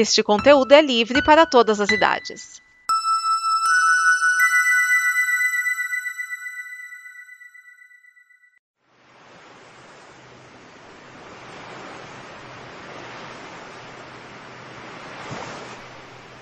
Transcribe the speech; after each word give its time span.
Este 0.00 0.22
conteúdo 0.22 0.70
é 0.70 0.80
livre 0.80 1.20
para 1.24 1.44
todas 1.44 1.80
as 1.80 1.90
idades. 1.90 2.62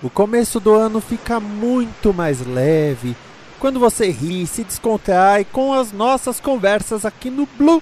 O 0.03 0.09
começo 0.11 0.59
do 0.59 0.75
ano 0.75 1.01
fica 1.01 1.39
muito 1.39 2.13
mais 2.13 2.45
leve. 2.45 3.15
Quando 3.59 3.79
você 3.79 4.11
ri, 4.11 4.45
se 4.45 4.63
descontrai 4.63 5.43
com 5.43 5.73
as 5.73 5.91
nossas 5.91 6.39
conversas 6.39 7.05
aqui 7.05 7.31
no 7.31 7.47
Blue, 7.57 7.81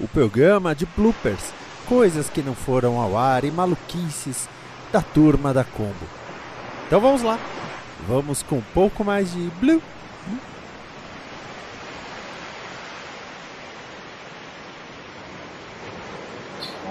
o 0.00 0.08
programa 0.08 0.74
de 0.74 0.86
bloopers, 0.86 1.52
coisas 1.86 2.30
que 2.30 2.40
não 2.40 2.54
foram 2.54 2.98
ao 2.98 3.18
ar 3.18 3.44
e 3.44 3.50
maluquices 3.50 4.48
da 4.92 5.00
turma 5.00 5.52
da 5.52 5.64
Combo. 5.64 5.94
Então 6.86 7.00
vamos 7.00 7.22
lá, 7.22 7.38
vamos 8.08 8.42
com 8.42 8.56
um 8.56 8.64
pouco 8.74 9.04
mais 9.04 9.32
de 9.32 9.48
Blue. 9.60 9.80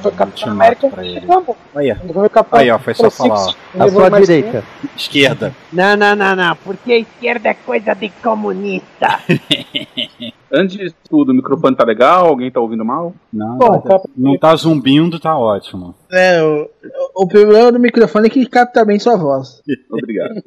Foi 0.02 0.12
Capitão 0.14 0.52
América 0.52 0.90
pra 0.90 1.06
ele. 1.06 1.28
Aí, 1.76 1.92
ó. 1.92 1.96
Foi 2.14 2.26
o 2.26 2.30
Capitão 2.30 2.59
Aí, 2.59 2.72
ó, 2.72 2.80
foi 2.80 2.94
só 2.94 3.09
falar, 3.09 3.54
À 3.78 3.90
sua 3.90 4.09
direita. 4.09 4.64
Esquerda. 4.95 5.54
Não, 5.73 5.98
não, 5.98 6.16
não, 6.16 6.36
não, 6.36 6.56
porque 6.56 6.94
a 6.94 7.00
esquerda 7.00 7.50
é 7.50 7.54
coisa 7.54 7.94
de 7.94 8.09
comunista. 8.09 9.20
Antes 10.52 10.78
de 10.78 10.92
tudo, 11.08 11.31
o 11.31 11.36
microfone 11.36 11.76
tá 11.76 11.84
legal? 11.84 12.28
Alguém 12.28 12.50
tá 12.50 12.59
ouvindo 12.59 12.84
mal? 12.84 13.14
Não, 13.31 13.58
Bom, 13.58 13.80
tá- 13.81 14.00
não 14.18 14.38
tá 14.38 14.56
zumbindo, 14.56 15.20
tá 15.20 15.38
ótimo. 15.38 15.94
É, 16.12 16.41
o, 16.41 16.70
o 17.16 17.27
problema 17.27 17.72
do 17.72 17.80
microfone 17.80 18.27
é 18.27 18.30
que 18.30 18.45
capta 18.48 18.84
bem 18.84 18.98
sua 19.00 19.16
voz. 19.16 19.62
Obrigado. 19.91 20.41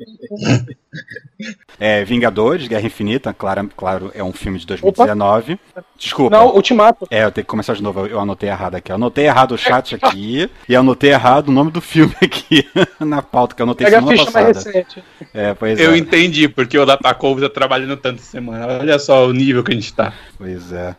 É, 1.81 2.05
Vingadores, 2.05 2.69
Guerra 2.69 2.87
Infinita, 2.87 3.33
claro, 3.33 3.69
claro, 3.77 4.11
é 4.14 4.22
um 4.22 4.33
filme 4.33 4.59
de 4.59 4.67
2019. 4.67 5.59
Desculpa. 5.98 6.37
Não, 6.37 6.55
Ultimato. 6.55 7.06
É, 7.11 7.25
eu 7.25 7.33
tenho 7.33 7.45
que 7.45 7.50
começar 7.50 7.75
de 7.75 7.83
novo, 7.83 8.00
eu- 8.00 8.06
eu 8.09 8.20
anotei 8.20 8.48
errado 8.48 8.75
aqui. 8.75 8.92
Eu 8.92 8.97
anotei 8.97 9.25
errado 9.27 9.53
o 9.53 9.59
chat 9.59 9.95
aqui 9.95 10.50
e 10.69 10.77
anotei 10.77 11.11
errado 11.11 11.48
o 11.48 11.53
nome 11.53 11.70
do 11.70 11.81
filme 11.81 12.15
aqui 12.22 12.69
na 13.00 13.22
pauta, 13.22 13.55
que 13.55 13.62
eu 13.62 13.65
anotei 13.65 13.87
Pega 13.87 13.98
a 13.98 14.00
semana 14.00 14.19
ficha 14.19 14.31
mais 14.31 14.47
passada. 14.56 14.70
recente. 14.78 15.05
É, 15.33 15.55
pois 15.55 15.81
Eu 15.81 15.92
é. 15.92 15.97
entendi 15.98 16.48
porque 16.48 16.78
o 16.78 16.84
Datacove 16.84 17.41
tá 17.42 17.48
trabalhando 17.48 17.97
tanto 17.97 18.20
essa 18.20 18.31
semana. 18.31 18.67
Olha 18.81 18.98
só 18.98 19.27
o 19.27 19.33
nível 19.33 19.65
que 19.65 19.72
a 19.72 19.75
gente 19.75 19.92
tá. 19.94 20.12
Pois 20.37 20.72
é. 20.72 20.94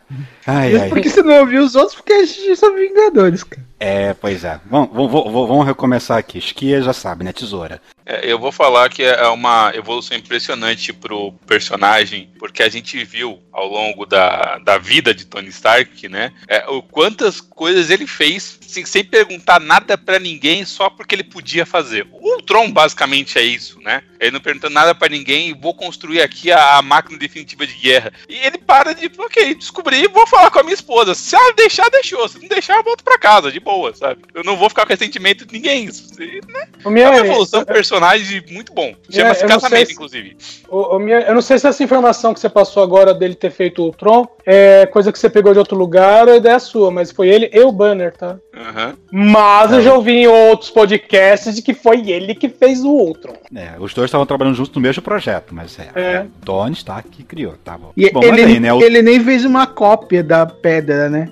Ai, 0.46 0.72
Mas 0.72 0.82
ai. 0.82 0.88
por 0.88 1.00
que 1.00 1.08
você 1.10 1.22
não 1.22 1.40
ouviu 1.40 1.62
os 1.62 1.74
outros? 1.74 1.94
Porque 1.94 2.12
a 2.12 2.24
gente 2.24 2.56
são 2.56 2.74
Vingadores, 2.74 3.42
cara. 3.44 3.64
É, 3.78 4.14
pois 4.14 4.44
é. 4.44 4.60
Vamos, 4.66 4.90
vamos, 4.92 5.66
recomeçar 5.66 6.18
aqui. 6.18 6.38
Esquia 6.38 6.80
já 6.80 6.92
sabe, 6.92 7.24
né? 7.24 7.32
Tesoura. 7.32 7.80
É, 8.06 8.30
eu 8.30 8.38
vou 8.38 8.52
falar 8.52 8.88
que 8.88 9.02
é 9.02 9.26
uma 9.28 9.72
evolução 9.74 10.16
impressionante 10.16 10.92
pro 10.92 11.32
personagem, 11.46 12.30
porque 12.38 12.62
a 12.62 12.68
gente 12.68 13.02
viu 13.04 13.40
ao 13.52 13.66
longo 13.66 14.06
da, 14.06 14.58
da 14.58 14.78
vida 14.78 15.14
de 15.14 15.24
Tony 15.26 15.48
Stark, 15.48 16.08
né? 16.08 16.32
É, 16.48 16.68
o 16.68 16.82
quantas 16.82 17.40
coisas 17.40 17.90
ele 17.90 18.06
fez 18.06 18.58
assim, 18.74 18.84
sem 18.84 19.04
perguntar 19.04 19.60
nada 19.60 19.96
pra 19.96 20.18
ninguém, 20.18 20.64
só 20.64 20.90
porque 20.90 21.14
ele 21.14 21.24
podia 21.24 21.64
fazer. 21.64 22.06
O 22.12 22.42
Tron 22.42 22.70
basicamente 22.70 23.38
é 23.38 23.42
isso, 23.42 23.80
né? 23.80 24.02
Ele 24.20 24.32
não 24.32 24.40
perguntando 24.40 24.74
nada 24.74 24.94
pra 24.94 25.08
ninguém, 25.08 25.54
vou 25.54 25.74
construir 25.74 26.20
aqui 26.20 26.50
a, 26.50 26.76
a 26.78 26.82
máquina 26.82 27.16
definitiva 27.18 27.66
de 27.66 27.74
guerra. 27.74 28.12
E 28.28 28.34
ele 28.36 28.58
para 28.58 28.94
de, 28.94 29.10
ok, 29.16 29.54
descobri, 29.54 30.08
vou 30.08 30.26
falar 30.26 30.50
com 30.50 30.58
a 30.58 30.62
minha 30.62 30.74
esposa. 30.74 31.14
Se 31.14 31.36
ela 31.36 31.52
deixar, 31.54 31.88
deixou. 31.90 32.28
Se 32.28 32.38
não 32.40 32.48
deixar, 32.48 32.76
eu 32.76 32.82
volto 32.82 33.04
pra 33.04 33.18
casa, 33.18 33.52
de 33.52 33.60
boa, 33.60 33.94
sabe? 33.94 34.22
Eu 34.34 34.42
não 34.42 34.56
vou 34.56 34.68
ficar 34.68 34.84
com 34.86 34.92
ressentimento 34.92 35.46
de 35.46 35.52
ninguém. 35.52 35.84
Isso, 35.84 36.12
né? 36.18 36.68
O 36.84 36.88
É 36.88 36.92
minha, 36.92 37.10
uma 37.10 37.18
evolução 37.18 37.64
personagem 37.64 38.42
muito 38.50 38.72
bom. 38.72 38.94
Chama-se 39.10 39.46
casamento, 39.46 39.86
se- 39.88 39.92
inclusive. 39.92 40.36
o, 40.68 40.96
o 40.96 40.98
minha, 40.98 41.20
eu 41.20 41.34
não 41.34 41.42
sei 41.42 41.58
se 41.58 41.66
essa 41.68 41.82
informação 41.84 42.34
que 42.34 42.40
você 42.40 42.48
passou 42.48 42.82
agora 42.82 43.14
dele 43.14 43.34
ter 43.34 43.50
feito 43.50 43.86
o 43.86 43.92
Tron 43.92 44.26
é 44.46 44.86
coisa 44.86 45.10
que 45.10 45.18
você 45.18 45.30
pegou 45.30 45.52
de 45.52 45.58
outro 45.58 45.76
lugar 45.76 46.28
ou 46.28 46.36
ideia 46.36 46.58
sua, 46.58 46.90
mas 46.90 47.10
foi 47.10 47.28
ele 47.28 47.50
e 47.52 47.60
o 47.60 47.72
Banner, 47.72 48.12
tá? 48.12 48.36
Aham. 48.54 48.94
Mas 49.10 49.72
eu 49.72 49.82
já 49.82 49.94
ouvi 49.94 50.12
em 50.12 50.26
outros 50.26 50.70
podcasts 50.70 51.54
de 51.54 51.62
que 51.62 51.74
foi 51.74 52.10
ele 52.10 52.34
que 52.34 52.48
fez 52.48 52.84
o 52.84 52.90
Ultron. 52.90 53.34
É, 53.54 53.72
os 53.78 53.94
dois 53.94 54.08
estavam 54.08 54.26
trabalhando 54.26 54.56
juntos 54.56 54.74
no 54.74 54.80
mesmo 54.80 55.02
projeto, 55.02 55.54
mas 55.54 55.78
é. 55.78 55.88
É. 55.94 56.00
é 56.00 56.26
Tony 56.44 56.74
Stark 56.74 57.08
que 57.08 57.22
criou, 57.22 57.54
tá 57.64 57.78
bom. 57.78 57.92
E 57.96 58.10
bom, 58.10 58.22
ele, 58.22 58.42
aí, 58.42 58.60
né? 58.60 58.72
O, 58.72 58.82
ele 58.82 59.02
nem 59.02 59.20
fez 59.20 59.44
uma 59.44 59.66
cópia 59.66 60.22
da 60.22 60.46
pedra, 60.46 61.08
né? 61.08 61.28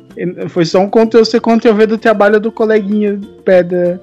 Foi 0.48 0.64
só 0.64 0.78
um 0.80 0.88
Ctrl-C, 0.88 1.40
Ctrl-V 1.40 1.86
do 1.86 1.98
trabalho 1.98 2.40
do 2.40 2.52
coleguinha 2.52 3.18
pedra, 3.44 4.00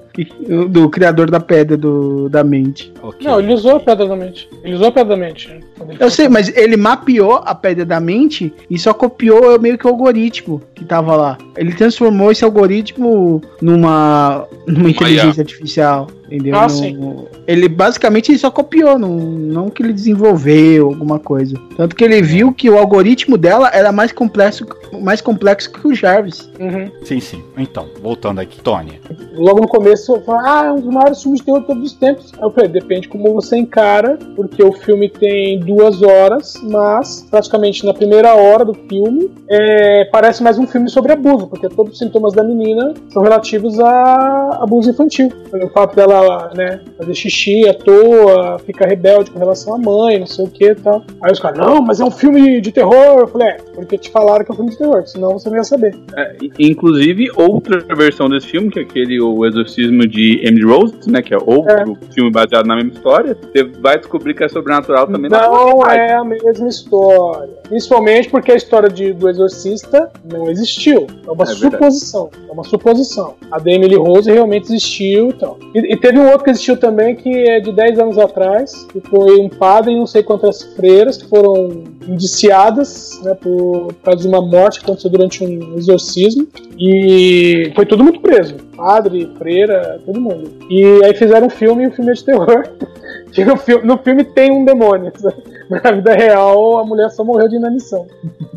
do 0.68 0.88
criador 0.88 1.30
da 1.30 1.40
pedra 1.40 1.76
do, 1.76 2.28
da 2.28 2.44
mente. 2.44 2.92
ok. 3.02 3.26
Não, 3.26 3.40
ele 3.40 3.54
usou 3.54 3.76
a 3.76 3.80
Pedra 3.80 4.06
da 4.06 4.16
Mente. 4.16 4.48
Ele 4.62 4.74
usou 4.74 4.88
a 4.88 4.92
Pedra 4.92 5.16
da 5.16 5.16
Mente. 5.16 5.60
Eu 5.98 6.10
sei, 6.10 6.28
mas 6.28 6.54
ele 6.56 6.76
mapeou 6.76 7.36
a 7.44 7.54
pedra 7.54 7.84
da 7.84 8.00
mente 8.00 8.52
e 8.68 8.78
só 8.78 8.92
copiou 8.92 9.58
meio 9.58 9.78
que 9.78 9.86
o 9.86 9.90
algoritmo 9.90 10.62
que 10.74 10.84
tava 10.84 11.16
lá. 11.16 11.38
Ele 11.56 11.72
transformou 11.72 12.30
esse 12.30 12.44
algoritmo 12.44 13.42
numa, 13.60 14.46
numa 14.66 14.90
inteligência 14.90 15.40
artificial, 15.40 16.06
entendeu? 16.30 16.56
Ah, 16.56 16.68
sim. 16.68 17.26
Ele 17.46 17.68
basicamente 17.68 18.30
ele 18.30 18.38
só 18.38 18.50
copiou, 18.50 18.98
não, 18.98 19.16
não 19.16 19.68
que 19.68 19.82
ele 19.82 19.92
desenvolveu 19.92 20.88
alguma 20.88 21.18
coisa. 21.18 21.56
Tanto 21.76 21.96
que 21.96 22.04
ele 22.04 22.22
viu 22.22 22.52
que 22.52 22.70
o 22.70 22.78
algoritmo 22.78 23.36
dela 23.36 23.70
era 23.72 23.90
mais 23.90 24.12
complexo, 24.12 24.66
mais 25.00 25.20
complexo 25.20 25.70
que 25.72 25.86
o 25.86 25.94
Jarvis. 25.94 26.48
Uhum. 26.58 26.90
Sim, 27.04 27.20
sim. 27.20 27.42
Então, 27.58 27.86
voltando 28.02 28.38
aqui, 28.40 28.60
Tony. 28.60 29.00
Logo 29.34 29.60
no 29.60 29.68
começo 29.68 30.12
eu 30.12 30.20
falei, 30.22 30.42
ah, 30.46 30.64
é 30.66 30.72
um 30.72 30.80
dos 30.80 30.94
maiores 30.94 31.22
filmes 31.22 31.40
de 31.40 31.46
terror 31.46 31.60
de 31.60 31.66
todos 31.66 31.84
os 31.84 31.92
tempos. 31.94 32.32
Aí 32.34 32.42
eu 32.42 32.50
falei, 32.50 32.68
depende 32.68 33.08
como 33.08 33.32
você 33.34 33.56
encara, 33.56 34.18
porque 34.36 34.62
o 34.62 34.72
filme 34.72 35.08
tem 35.08 35.60
duas 35.60 36.02
horas, 36.02 36.54
mas 36.62 37.26
praticamente 37.30 37.84
na 37.84 37.94
primeira 37.94 38.34
hora 38.34 38.64
do 38.64 38.74
filme 38.74 39.30
é, 39.48 40.04
parece 40.06 40.42
mais 40.42 40.58
um 40.58 40.66
filme 40.66 40.88
sobre 40.88 41.12
abuso, 41.12 41.46
porque 41.46 41.68
todos 41.68 41.92
os 41.92 41.98
sintomas 41.98 42.32
da 42.32 42.44
menina 42.44 42.94
são 43.12 43.22
relativos 43.22 43.78
a 43.80 44.58
abuso 44.62 44.90
infantil. 44.90 45.30
O 45.52 45.68
fato 45.68 45.96
dela 45.96 46.19
né, 46.54 46.80
fazer 46.98 47.14
xixi 47.14 47.68
à 47.68 47.74
toa, 47.74 48.58
ficar 48.60 48.86
rebelde 48.86 49.30
com 49.30 49.38
relação 49.38 49.74
à 49.74 49.78
mãe, 49.78 50.18
não 50.18 50.26
sei 50.26 50.44
o 50.44 50.48
que 50.48 50.70
e 50.70 50.74
tal. 50.74 51.02
Aí 51.22 51.32
os 51.32 51.38
caras, 51.40 51.58
não, 51.58 51.80
mas 51.80 52.00
é 52.00 52.04
um 52.04 52.10
filme 52.10 52.60
de 52.60 52.72
terror. 52.72 53.20
Eu 53.20 53.28
falei, 53.28 53.48
é, 53.48 53.56
porque 53.74 53.98
te 53.98 54.10
falaram 54.10 54.44
que 54.44 54.50
é 54.50 54.54
um 54.54 54.56
filme 54.56 54.70
de 54.70 54.78
terror, 54.78 55.06
senão 55.06 55.32
você 55.32 55.48
não 55.48 55.56
ia 55.56 55.64
saber. 55.64 55.94
É, 56.16 56.36
inclusive, 56.58 57.30
outra 57.36 57.78
versão 57.94 58.28
desse 58.28 58.46
filme, 58.46 58.70
que 58.70 58.78
é 58.78 58.82
aquele 58.82 59.20
O 59.20 59.44
Exorcismo 59.46 60.06
de 60.06 60.40
Emily 60.46 60.64
Rose, 60.64 60.94
né? 61.10 61.22
Que 61.22 61.34
é 61.34 61.38
outro 61.38 61.96
filme 62.12 62.30
baseado 62.30 62.66
na 62.66 62.76
mesma 62.76 62.92
história. 62.92 63.36
Você 63.52 63.64
vai 63.80 63.98
descobrir 63.98 64.34
que 64.34 64.44
é 64.44 64.48
sobrenatural 64.48 65.06
também 65.06 65.30
na 65.30 65.42
Não 65.42 65.82
é 65.86 66.14
a 66.14 66.24
mesma 66.24 66.68
história. 66.68 67.50
Principalmente 67.68 68.28
porque 68.28 68.52
a 68.52 68.56
história 68.56 68.88
de, 68.88 69.12
do 69.12 69.28
Exorcista 69.28 70.10
não 70.30 70.50
existiu. 70.50 71.06
É 71.26 71.30
uma 71.30 71.44
É 71.44 71.46
verdade. 71.46 71.60
suposição. 71.60 72.30
É 72.48 72.52
uma 72.52 72.64
suposição. 72.64 73.34
A 73.50 73.58
da 73.58 73.70
Emily 73.70 73.96
Rose 73.96 74.30
realmente 74.30 74.64
existiu 74.64 75.30
e 75.30 75.32
tal. 75.34 75.58
E 75.74 75.96
teve 76.10 76.18
um 76.18 76.26
outro 76.26 76.42
que 76.42 76.50
existiu 76.50 76.76
também, 76.76 77.14
que 77.14 77.28
é 77.48 77.60
de 77.60 77.72
10 77.72 77.98
anos 78.00 78.18
atrás, 78.18 78.84
que 78.92 79.00
foi 79.00 79.40
um 79.40 79.48
padre 79.48 79.92
e 79.92 79.96
não 79.96 80.06
sei 80.06 80.24
quantas 80.24 80.62
freiras 80.74 81.16
que 81.16 81.28
foram 81.28 81.84
indiciadas 82.08 83.20
né, 83.22 83.32
por 83.34 83.94
causa 84.02 84.22
de 84.22 84.26
uma 84.26 84.42
morte 84.42 84.80
que 84.80 84.84
aconteceu 84.86 85.08
durante 85.08 85.44
um 85.44 85.76
exorcismo. 85.76 86.48
E 86.76 87.70
foi 87.76 87.86
todo 87.86 88.02
mundo 88.02 88.20
preso. 88.20 88.56
Padre, 88.76 89.30
freira, 89.38 90.00
todo 90.04 90.20
mundo. 90.20 90.50
E 90.68 91.04
aí 91.04 91.14
fizeram 91.14 91.46
um 91.46 91.50
filme 91.50 91.84
e 91.84 91.86
o 91.86 91.92
filme 91.92 92.10
é 92.10 92.14
de 92.14 92.24
terror. 92.24 92.68
Que 93.32 93.44
no, 93.44 93.56
filme, 93.56 93.86
no 93.86 93.98
filme 93.98 94.24
tem 94.24 94.50
um 94.50 94.64
demônio. 94.64 95.12
Na 95.70 95.92
vida 95.92 96.12
real, 96.14 96.78
a 96.78 96.84
mulher 96.84 97.08
só 97.10 97.22
morreu 97.24 97.48
de 97.48 97.56
inanição. 97.56 98.04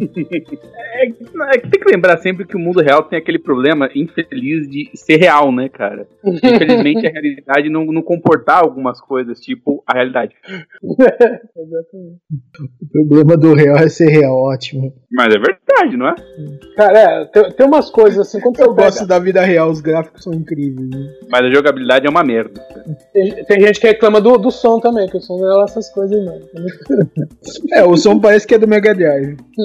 É, 0.01 1.06
que- 1.07 1.28
é 1.51 1.57
que 1.59 1.69
tem 1.69 1.79
que 1.81 1.91
lembrar 1.91 2.17
sempre 2.17 2.45
que 2.45 2.56
o 2.56 2.59
mundo 2.59 2.81
real 2.81 3.03
tem 3.03 3.19
aquele 3.19 3.38
problema 3.38 3.88
infeliz 3.95 4.67
de 4.67 4.89
ser 4.95 5.17
real, 5.17 5.51
né, 5.51 5.69
cara? 5.69 6.07
Infelizmente 6.25 7.06
a 7.06 7.12
realidade 7.13 7.69
não, 7.69 7.85
não 7.85 8.01
comportar 8.01 8.63
algumas 8.63 9.00
coisas, 9.00 9.39
tipo 9.39 9.83
a 9.88 9.94
realidade. 9.94 10.33
Exatamente. 10.83 12.19
O 12.81 12.92
problema 13.07 13.38
do 13.38 13.53
real 13.53 13.77
é 13.77 13.89
ser 13.89 14.09
real, 14.09 14.36
ótimo. 14.36 14.92
Mas 15.13 15.27
é 15.27 15.38
verdade, 15.38 15.95
não 15.95 16.07
é? 16.07 16.15
Cara, 16.75 17.00
é, 17.00 17.25
tem, 17.25 17.51
tem 17.51 17.68
umas 17.68 17.89
coisas 17.92 18.18
assim, 18.19 18.39
quando 18.39 18.60
Eu 18.60 18.74
gosto 18.74 19.00
pega, 19.00 19.07
da 19.07 19.19
vida 19.19 19.42
real, 19.42 19.69
os 19.69 19.80
gráficos 19.80 20.24
são 20.24 20.33
incríveis. 20.33 20.89
né? 20.89 21.13
Mas 21.30 21.45
a 21.45 21.51
jogabilidade 21.51 22.07
é 22.07 22.10
uma 22.10 22.24
merda. 22.24 22.60
tem, 23.13 23.45
tem 23.45 23.62
gente 23.62 23.80
que 23.80 23.86
reclama 23.86 24.19
do, 24.19 24.39
do 24.39 24.50
som 24.50 24.80
também, 24.80 25.07
que 25.07 25.18
o 25.18 25.21
som 25.21 25.38
não 25.38 25.51
é 25.51 25.56
lá 25.56 25.65
essas 25.65 25.92
coisas 25.92 26.24
não. 26.25 26.39
É, 27.71 27.83
o 27.83 27.95
som 27.95 28.19
parece 28.19 28.48
que 28.48 28.56
é 28.56 28.57
do 28.57 28.68
Mega 28.68 28.94
Drive. 28.95 29.38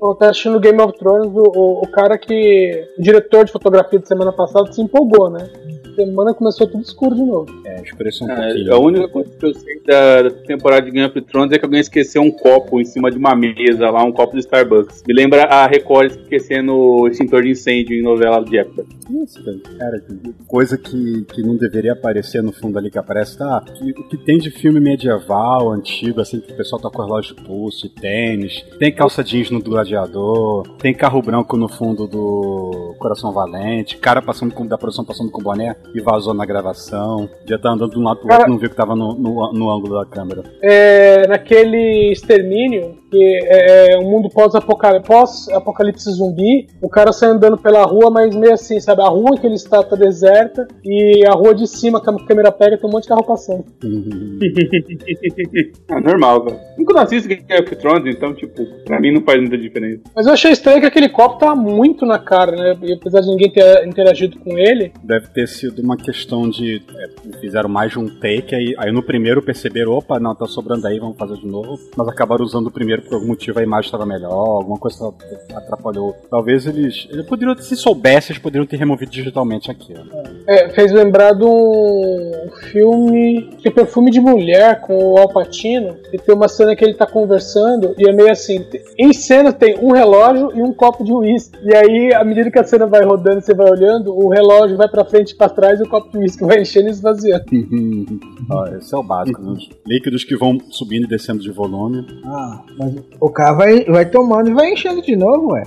Eu 0.00 0.14
tava 0.14 0.30
assistindo 0.30 0.60
Game 0.60 0.80
of 0.80 0.96
Thrones, 0.98 1.26
o, 1.34 1.42
o, 1.54 1.82
o 1.82 1.90
cara 1.90 2.16
que. 2.16 2.86
O 2.98 3.02
diretor 3.02 3.44
de 3.44 3.52
fotografia 3.52 3.98
de 3.98 4.08
semana 4.08 4.32
passada 4.32 4.72
se 4.72 4.80
empolgou, 4.80 5.30
né? 5.30 5.48
semana 5.96 6.34
começou 6.34 6.66
tudo 6.66 6.82
escuro 6.82 7.14
de 7.14 7.22
novo. 7.22 7.46
É, 7.64 7.82
escureceu 7.82 8.26
um 8.26 8.34
pouquinho. 8.34 8.74
a 8.74 8.78
única 8.78 9.08
coisa 9.08 9.30
que 9.30 9.46
eu 9.46 9.54
sei 9.54 9.80
da, 9.84 10.22
da 10.22 10.30
temporada 10.30 10.82
de 10.82 10.90
Game 10.90 11.08
of 11.08 11.20
Thrones 11.22 11.52
é 11.52 11.58
que 11.58 11.64
alguém 11.64 11.80
esqueceu 11.80 12.22
um 12.22 12.30
copo 12.30 12.80
em 12.80 12.84
cima 12.84 13.10
de 13.10 13.16
uma 13.16 13.34
mesa 13.34 13.90
lá, 13.90 14.04
um 14.06 14.12
copo 14.12 14.34
de 14.34 14.40
Starbucks. 14.40 15.02
Me 15.06 15.14
lembra 15.14 15.44
a 15.44 15.66
Record 15.66 16.10
esquecendo 16.12 16.74
o 16.74 17.08
extintor 17.08 17.42
de 17.42 17.50
incêndio 17.50 17.98
em 17.98 18.02
novela 18.02 18.42
de 18.44 18.58
época. 18.58 18.84
Isso, 19.22 19.40
cara. 19.78 20.02
Coisa 20.48 20.76
que, 20.76 21.24
que 21.32 21.42
não 21.42 21.56
deveria 21.56 21.92
aparecer 21.92 22.42
no 22.42 22.52
fundo 22.52 22.78
ali 22.78 22.90
que 22.90 22.98
aparece, 22.98 23.38
tá? 23.38 23.64
O 23.80 24.08
que 24.08 24.16
tem 24.16 24.38
de 24.38 24.50
filme 24.50 24.80
medieval, 24.80 25.70
antigo, 25.70 26.20
assim, 26.20 26.40
que 26.40 26.52
o 26.52 26.56
pessoal 26.56 26.80
tá 26.80 26.90
com 26.90 27.02
relógio 27.02 27.34
de 27.36 27.42
pulso, 27.42 27.88
tênis, 27.88 28.64
tem 28.78 28.92
calça 28.92 29.22
jeans 29.22 29.50
no 29.50 29.60
do 29.60 29.70
gladiador, 29.70 30.66
tem 30.78 30.92
carro 30.94 31.22
branco 31.22 31.56
no 31.56 31.68
fundo 31.68 32.06
do 32.06 32.94
Coração 32.98 33.32
Valente, 33.32 33.96
cara 33.96 34.20
passando 34.22 34.52
com, 34.54 34.66
da 34.66 34.76
produção 34.78 35.04
passando 35.04 35.30
com 35.30 35.42
boné 35.42 35.76
e 35.94 36.00
vazou 36.00 36.34
na 36.34 36.44
gravação, 36.44 37.28
já 37.48 37.58
tá 37.58 37.70
andando 37.70 37.92
de 37.92 37.98
um 37.98 38.02
lado 38.02 38.16
pro 38.18 38.26
outro, 38.26 38.38
Cara- 38.38 38.48
não 38.50 38.58
viu 38.58 38.68
que 38.70 38.76
tava 38.76 38.94
no, 38.96 39.14
no, 39.14 39.52
no 39.52 39.70
ângulo 39.70 39.98
da 39.98 40.04
câmera. 40.04 40.42
É, 40.62 41.26
naquele 41.28 42.10
extermínio, 42.12 42.98
que 43.10 43.40
é 43.44 43.98
um 43.98 44.10
mundo 44.10 44.28
pós-apocalipse 44.30 45.06
pós-apocalipse 45.06 46.10
zumbi, 46.12 46.66
o 46.80 46.88
cara 46.88 47.12
sai 47.12 47.30
andando 47.30 47.56
pela 47.56 47.84
rua, 47.84 48.10
mas 48.10 48.34
meio 48.34 48.52
assim, 48.52 48.80
sabe? 48.80 49.02
A 49.02 49.08
rua 49.08 49.38
que 49.38 49.46
ele 49.46 49.54
está 49.54 49.82
tá 49.82 49.96
deserta 49.96 50.66
e 50.84 51.24
a 51.26 51.32
rua 51.32 51.54
de 51.54 51.66
cima 51.66 52.00
que 52.02 52.10
a 52.10 52.14
câmera 52.26 52.50
pega 52.52 52.76
tem 52.76 52.88
um 52.88 52.92
monte 52.92 53.04
de 53.04 53.08
carro 53.08 53.24
passando. 53.24 53.64
Ah, 55.88 56.00
normal, 56.00 56.44
velho. 56.44 56.58
Nunca 56.76 56.94
não 56.94 57.02
assisto 57.02 57.28
Game 57.28 57.42
of 57.60 57.76
Thrones, 57.76 58.14
então, 58.14 58.34
tipo, 58.34 58.64
pra 58.84 59.00
mim 59.00 59.12
não 59.12 59.22
faz 59.22 59.40
muita 59.40 59.56
diferença. 59.56 60.02
Mas 60.14 60.26
eu 60.26 60.32
achei 60.32 60.50
estranho 60.50 60.80
que 60.80 60.86
aquele 60.86 61.08
copo 61.08 61.38
tá 61.38 61.54
muito 61.54 62.04
na 62.04 62.18
cara, 62.18 62.52
né? 62.52 62.76
E 62.82 62.92
apesar 62.94 63.20
de 63.20 63.28
ninguém 63.28 63.50
ter 63.50 63.86
interagido 63.86 64.38
com 64.40 64.58
ele, 64.58 64.92
Deve 65.02 65.28
ter 65.28 65.46
sido 65.46 65.80
uma 65.80 65.96
questão 65.96 66.48
de. 66.48 66.82
é, 66.96 67.38
fizeram 67.40 67.68
mais 67.68 67.92
de 67.92 67.98
um 67.98 68.06
take, 68.08 68.54
aí, 68.54 68.74
aí 68.78 68.92
no 68.92 69.02
primeiro 69.02 69.42
perceberam, 69.42 69.92
opa, 69.92 70.18
não, 70.18 70.34
tá 70.34 70.46
sobrando 70.46 70.86
aí, 70.86 70.98
vamos 70.98 71.16
fazer 71.16 71.36
de 71.36 71.46
novo. 71.46 71.78
Mas 71.96 72.08
acabaram 72.08 72.44
usando 72.44 72.66
o 72.66 72.70
primeiro 72.70 73.02
por 73.06 73.14
algum 73.14 73.28
motivo, 73.28 73.58
a 73.58 73.62
imagem 73.62 73.86
estava 73.86 74.06
melhor, 74.06 74.32
alguma 74.32 74.78
coisa 74.78 75.12
atrapalhou. 75.54 76.14
Talvez 76.30 76.66
eles. 76.66 77.06
Eles 77.10 77.26
poderiam, 77.26 77.56
se 77.56 77.76
soubessem, 77.76 78.32
eles 78.32 78.42
poderiam 78.42 78.66
ter 78.66 78.76
removido 78.76 79.10
digitalmente 79.10 79.70
aquilo. 79.70 80.04
é, 80.46 80.68
fez 80.70 80.92
lembrar 80.92 81.32
de 81.32 81.44
um 81.44 82.50
filme 82.70 83.50
que 83.58 83.68
é 83.68 83.70
Perfume 83.70 84.10
de 84.10 84.20
Mulher 84.20 84.80
com 84.80 85.12
o 85.12 85.18
Al 85.18 85.28
Pacino. 85.28 85.96
E 86.12 86.18
tem 86.18 86.34
uma 86.34 86.48
cena 86.48 86.74
que 86.74 86.84
ele 86.84 86.94
tá 86.94 87.06
conversando 87.06 87.94
e 87.98 88.08
é 88.08 88.12
meio 88.12 88.30
assim: 88.30 88.64
em 88.98 89.12
cena 89.12 89.52
tem 89.52 89.78
um 89.78 89.92
relógio 89.92 90.50
e 90.54 90.62
um 90.62 90.72
copo 90.72 91.04
de 91.04 91.12
uísque. 91.12 91.58
E 91.62 91.74
aí, 91.74 92.14
à 92.14 92.24
medida 92.24 92.50
que 92.50 92.58
a 92.58 92.64
cena 92.64 92.86
vai 92.86 93.04
rodando 93.04 93.38
e 93.38 93.42
você 93.42 93.54
vai 93.54 93.70
olhando, 93.70 94.14
o 94.16 94.28
relógio 94.28 94.76
vai 94.76 94.88
pra 94.88 95.04
frente 95.04 95.30
e 95.30 95.36
pra 95.36 95.48
trás 95.48 95.80
e 95.80 95.82
o 95.82 95.88
copo 95.88 96.10
de 96.10 96.18
uísque 96.18 96.44
vai 96.44 96.60
enchendo 96.60 96.88
e 96.88 96.90
esvaziando. 96.90 97.44
Ó, 98.50 98.66
esse 98.76 98.94
é 98.94 98.98
o 98.98 99.02
básico, 99.02 99.42
né? 99.42 99.52
Os 99.52 99.68
líquidos 99.86 100.24
que 100.24 100.36
vão 100.36 100.58
subindo 100.70 101.04
e 101.04 101.08
descendo 101.08 101.40
de 101.40 101.50
volume. 101.50 102.06
Ah, 102.24 102.62
mas 102.94 103.04
o 103.20 103.30
cara 103.30 103.52
vai, 103.52 103.84
vai 103.84 104.06
tomando 104.06 104.50
e 104.50 104.54
vai 104.54 104.72
enchendo 104.72 105.02
de 105.02 105.16
novo, 105.16 105.52
ué. 105.52 105.62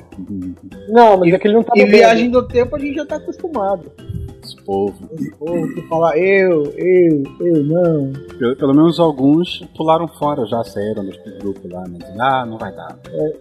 Não, 0.90 1.18
mas 1.18 1.34
aquele 1.34 1.54
não 1.54 1.64
tá 1.64 1.74
bebendo. 1.74 1.92
viagem 1.92 2.30
do 2.30 2.48
tempo 2.48 2.76
a 2.76 2.80
gente 2.80 2.96
já 2.96 3.06
tá 3.06 3.18
acostumado. 3.18 3.92
Esse 4.44 4.56
povo. 4.64 4.96
Esse 5.14 5.32
povo 5.36 5.74
que 5.74 5.82
fala 5.88 6.18
eu, 6.18 6.66
eu, 6.78 7.24
eu 7.42 7.64
não. 7.64 8.14
Pelo, 8.38 8.56
pelo 8.56 8.74
menos 8.74 9.00
alguns 9.00 9.60
pularam 9.76 10.08
fora, 10.08 10.46
já 10.46 10.64
saíram 10.64 11.06
dos 11.06 11.18
grupos 11.40 11.70
lá, 11.70 11.84
né? 11.88 12.00
Ah, 12.20 12.46
não 12.46 12.58
vai 12.58 12.74
dar. 12.74 12.98
É, 13.12 13.36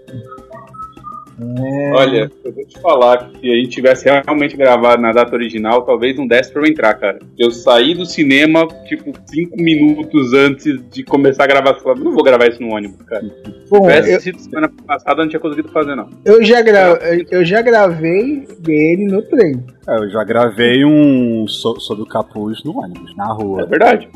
Olha, 1.95 2.31
eu 2.45 2.53
vou 2.53 2.67
te 2.67 2.79
falar 2.81 3.31
que 3.31 3.41
se 3.41 3.51
a 3.53 3.55
gente 3.57 3.69
tivesse 3.69 4.05
realmente 4.09 4.57
gravado 4.57 5.01
na 5.01 5.13
data 5.13 5.35
original, 5.35 5.83
talvez 5.83 6.17
não 6.17 6.27
desse 6.27 6.53
pra 6.53 6.63
eu 6.63 6.67
entrar, 6.67 6.95
cara. 6.95 7.19
Eu 7.39 7.51
saí 7.51 7.95
do 7.95 8.05
cinema, 8.05 8.67
tipo, 8.87 9.13
cinco 9.27 9.57
minutos 9.57 10.33
antes 10.33 10.81
de 10.91 11.03
começar 11.05 11.45
a 11.45 11.47
gravar. 11.47 11.71
Eu 11.71 11.81
falei, 11.81 12.03
não 12.03 12.13
vou 12.13 12.25
gravar 12.25 12.49
isso 12.49 12.63
no 12.63 12.75
ônibus, 12.75 13.01
cara. 13.07 13.23
Se 13.23 13.71
bom, 13.71 13.83
tivesse 13.83 14.13
eu, 14.13 14.21
sido 14.21 14.39
semana 14.41 14.71
passada, 14.87 15.21
eu 15.21 15.25
não 15.25 15.31
tinha 15.31 15.41
conseguido 15.41 15.69
fazer, 15.69 15.95
não. 15.95 16.09
eu, 16.25 16.43
já 16.45 16.61
gra, 16.63 16.99
eu 17.31 17.45
já 17.45 17.63
gravei 17.63 18.47
dele 18.61 19.07
no 19.07 19.23
trem. 19.23 19.63
É, 19.89 19.97
eu 19.97 20.11
já 20.11 20.23
gravei 20.23 20.85
um 20.85 21.47
so, 21.49 21.81
sob 21.81 22.03
o 22.03 22.07
capuz 22.07 22.63
no 22.63 22.79
ônibus, 22.79 23.17
na 23.17 23.25
É 23.25 23.33
rua. 23.33 23.65
verdade. 23.65 24.07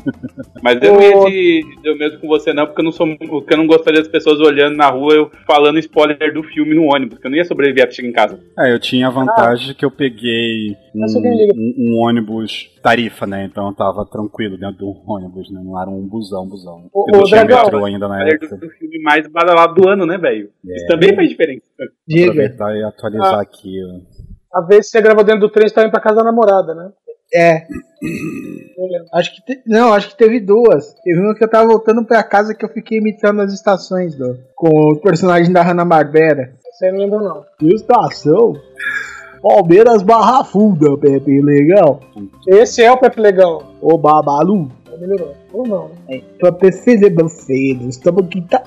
Mas 0.61 0.79
eu 0.83 0.93
não 0.93 1.01
ia 1.01 1.31
de, 1.31 1.61
de 1.81 1.89
eu 1.89 1.97
mesmo 1.97 2.19
com 2.19 2.27
você, 2.27 2.53
não, 2.53 2.67
porque 2.67 2.81
eu 2.81 2.85
não 2.85 2.91
sou. 2.91 3.07
Porque 3.17 3.53
eu 3.53 3.57
não 3.57 3.65
gostaria 3.65 3.99
das 3.99 4.07
pessoas 4.07 4.39
olhando 4.39 4.75
na 4.77 4.87
rua 4.89 5.15
eu 5.15 5.31
falando 5.47 5.79
spoiler 5.79 6.31
do 6.31 6.43
filme 6.43 6.75
no 6.75 6.93
ônibus, 6.93 7.12
porque 7.13 7.27
eu 7.27 7.31
não 7.31 7.37
ia 7.37 7.45
sobreviver 7.45 7.83
até 7.83 7.93
chegar 7.93 8.07
em 8.09 8.13
casa. 8.13 8.39
É, 8.59 8.73
eu 8.73 8.79
tinha 8.79 9.07
a 9.07 9.11
vantagem 9.11 9.67
de 9.67 9.73
que 9.75 9.85
eu 9.85 9.91
peguei 9.91 10.75
um, 10.95 11.03
alguém 11.15 11.37
liga. 11.37 11.53
um- 11.55 11.73
um 11.77 11.99
ônibus 12.03 12.69
tarifa, 12.81 13.25
né? 13.25 13.45
Então 13.45 13.67
eu 13.67 13.73
tava 13.75 14.05
tranquilo 14.05 14.57
dentro 14.57 14.77
do 14.77 14.93
ônibus, 15.07 15.51
né? 15.51 15.61
Não 15.63 15.79
era 15.81 15.89
um 15.89 16.07
busão, 16.07 16.47
busão. 16.47 16.89
Não 16.93 17.19
ô, 17.19 17.23
tinha 17.23 17.43
Dragão, 17.45 17.63
metrô 17.65 17.85
ainda 17.85 18.07
na 18.07 18.27
época. 18.27 18.57
do, 18.57 18.69
filme 18.71 18.99
mais 19.01 19.27
badalado 19.27 19.73
do 19.75 19.87
ano, 19.87 20.05
né, 20.05 20.17
velho? 20.17 20.49
Isso 20.65 20.87
também 20.87 21.15
faz 21.15 21.29
diferença. 21.29 21.63
Diga. 22.07 22.31
Aproveitar 22.31 22.75
e 22.75 22.83
atualizar 22.83 23.35
Ah. 23.35 23.41
aqui. 23.41 23.79
ó. 24.53 24.59
A 24.59 24.61
vez 24.65 24.85
que 24.85 24.91
você 24.91 25.01
gravou 25.01 25.23
dentro 25.23 25.41
do 25.41 25.49
trem, 25.49 25.67
você 25.67 25.73
tá 25.73 25.81
indo 25.81 25.91
pra 25.91 25.99
casa 25.99 26.17
da 26.17 26.23
namorada, 26.23 26.75
né? 26.75 26.91
É. 27.35 27.63
Eu. 27.63 29.05
Acho 29.13 29.33
que 29.35 29.41
te- 29.43 29.63
não, 29.65 29.91
acho 29.93 30.09
que 30.09 30.17
teve 30.17 30.39
duas. 30.39 30.93
Teve 31.03 31.19
uma 31.19 31.33
que 31.33 31.43
eu 31.43 31.49
tava 31.49 31.67
voltando 31.67 32.05
pra 32.05 32.23
casa 32.23 32.53
que 32.53 32.63
eu 32.63 32.69
fiquei 32.69 32.99
imitando 32.99 33.41
as 33.41 33.51
estações 33.53 34.15
do, 34.15 34.37
com 34.55 34.69
o 34.91 35.01
personagem 35.01 35.51
da 35.51 35.63
Hanna 35.63 35.83
Barbera. 35.85 36.53
Você 36.73 36.91
não 36.91 36.97
lembra, 36.97 37.19
não. 37.19 37.45
Estação 37.61 38.55
Palmeiras 39.43 40.01
Barra 40.01 40.43
Funda, 40.43 40.97
Pepe, 40.97 41.39
legal. 41.39 41.99
Esse 42.47 42.81
é 42.81 42.91
o 42.91 42.97
Pepe 42.97 43.21
Legal. 43.21 43.61
Ô 43.79 43.95
Babalu. 43.95 44.69
Melhorou. 44.97 45.42
Ou 45.53 45.67
não, 45.67 45.91
né? 46.09 46.21
Papai 46.39 46.71
filho, 46.71 47.15
meu 47.15 47.29
filho, 47.29 47.87
estamos 47.87 48.25
aqui 48.25 48.41
tá. 48.41 48.61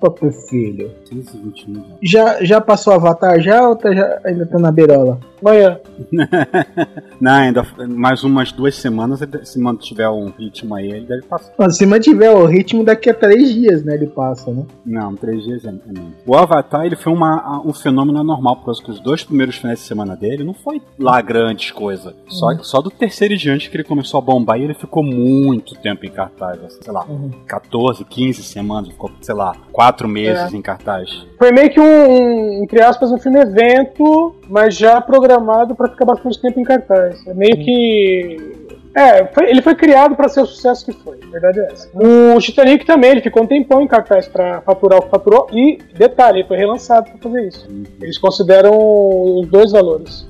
Papai 0.00 0.30
filho. 0.30 0.90
15, 1.08 1.38
21, 1.38 1.84
já. 2.02 2.44
Já, 2.44 2.60
passou 2.60 2.92
o 2.92 2.96
Avatar 2.96 3.40
já 3.40 3.68
ou 3.68 3.76
tá 3.76 3.94
já, 3.94 4.20
ainda 4.24 4.44
tá 4.44 4.58
na 4.58 4.70
beirola? 4.70 5.18
Amanhã. 5.40 5.80
Não, 7.20 7.32
ainda 7.32 7.66
mais 7.88 8.22
umas 8.22 8.52
duas 8.52 8.74
semanas, 8.74 9.20
se 9.44 9.58
mantiver 9.58 10.10
um 10.10 10.30
ritmo 10.30 10.74
aí, 10.74 10.90
ele 10.90 11.06
deve 11.06 11.22
passar. 11.22 11.52
Mas 11.56 11.76
se 11.78 11.86
mantiver 11.86 12.36
o 12.36 12.44
ritmo, 12.44 12.84
daqui 12.84 13.08
a 13.08 13.14
três 13.14 13.52
dias, 13.54 13.82
né, 13.82 13.94
ele 13.94 14.06
passa, 14.06 14.50
né? 14.50 14.66
Não, 14.84 15.14
três 15.14 15.42
dias 15.44 15.64
é 15.64 15.70
é 15.70 15.92
menos. 15.92 16.14
O 16.26 16.34
Avatar, 16.34 16.84
ele 16.84 16.96
foi 16.96 17.12
uma, 17.12 17.62
um 17.64 17.72
fenômeno 17.72 18.18
anormal, 18.18 18.56
por 18.56 18.66
causa 18.66 18.82
que 18.82 18.90
os 18.90 19.00
dois 19.00 19.22
primeiros 19.22 19.56
finais 19.56 19.78
de 19.78 19.84
semana 19.84 20.16
dele 20.16 20.44
não 20.44 20.54
foi 20.54 20.82
lá 20.98 21.20
grandes 21.20 21.70
coisas. 21.70 22.14
Só, 22.28 22.52
só 22.58 22.80
do 22.80 22.90
terceiro 22.90 23.36
diante 23.36 23.70
que 23.70 23.76
ele 23.76 23.84
começou 23.84 24.18
a 24.18 24.20
bombar 24.20 24.58
e 24.58 24.64
ele 24.64 24.74
ficou 24.74 25.02
muito 25.02 25.74
tempo 25.76 25.99
em 26.06 26.10
cartaz. 26.10 26.62
assim, 26.64 26.78
Sei 26.82 26.92
lá, 26.92 27.06
14, 27.46 28.04
15 28.04 28.42
semanas, 28.42 28.90
ficou, 28.90 29.10
sei 29.20 29.34
lá, 29.34 29.54
quatro 29.72 30.08
meses 30.08 30.52
em 30.52 30.62
cartaz. 30.62 31.26
Foi 31.38 31.52
meio 31.52 31.70
que 31.70 31.80
um, 31.80 31.84
um, 31.84 32.62
entre 32.62 32.82
aspas, 32.82 33.10
um 33.10 33.18
filme 33.18 33.40
evento, 33.40 34.34
mas 34.48 34.76
já 34.76 35.00
programado 35.00 35.74
pra 35.74 35.88
ficar 35.88 36.04
bastante 36.04 36.40
tempo 36.40 36.60
em 36.60 36.64
cartaz. 36.64 37.26
É 37.26 37.34
meio 37.34 37.56
que. 37.56 38.60
É, 38.94 39.24
foi- 39.26 39.48
ele 39.50 39.62
foi 39.62 39.74
criado 39.74 40.16
pra 40.16 40.28
ser 40.28 40.40
o 40.40 40.46
sucesso 40.46 40.84
que 40.84 40.92
foi, 40.92 41.18
a 41.22 41.30
verdade 41.30 41.60
é 41.60 41.68
essa. 41.72 41.88
O 41.94 42.38
Titanic 42.40 42.84
também, 42.84 43.12
ele 43.12 43.20
ficou 43.20 43.42
um 43.44 43.46
tempão 43.46 43.80
em 43.80 43.86
cartaz 43.86 44.26
pra 44.26 44.60
faturar 44.62 44.98
o 44.98 45.02
que 45.02 45.10
faturou, 45.10 45.46
e 45.52 45.78
detalhe, 45.96 46.40
ele 46.40 46.48
foi 46.48 46.56
relançado 46.56 47.08
pra 47.10 47.18
fazer 47.30 47.46
isso. 47.48 47.68
Eles 48.02 48.18
consideram 48.18 48.72
os 48.76 49.46
dois 49.48 49.70
valores. 49.72 50.26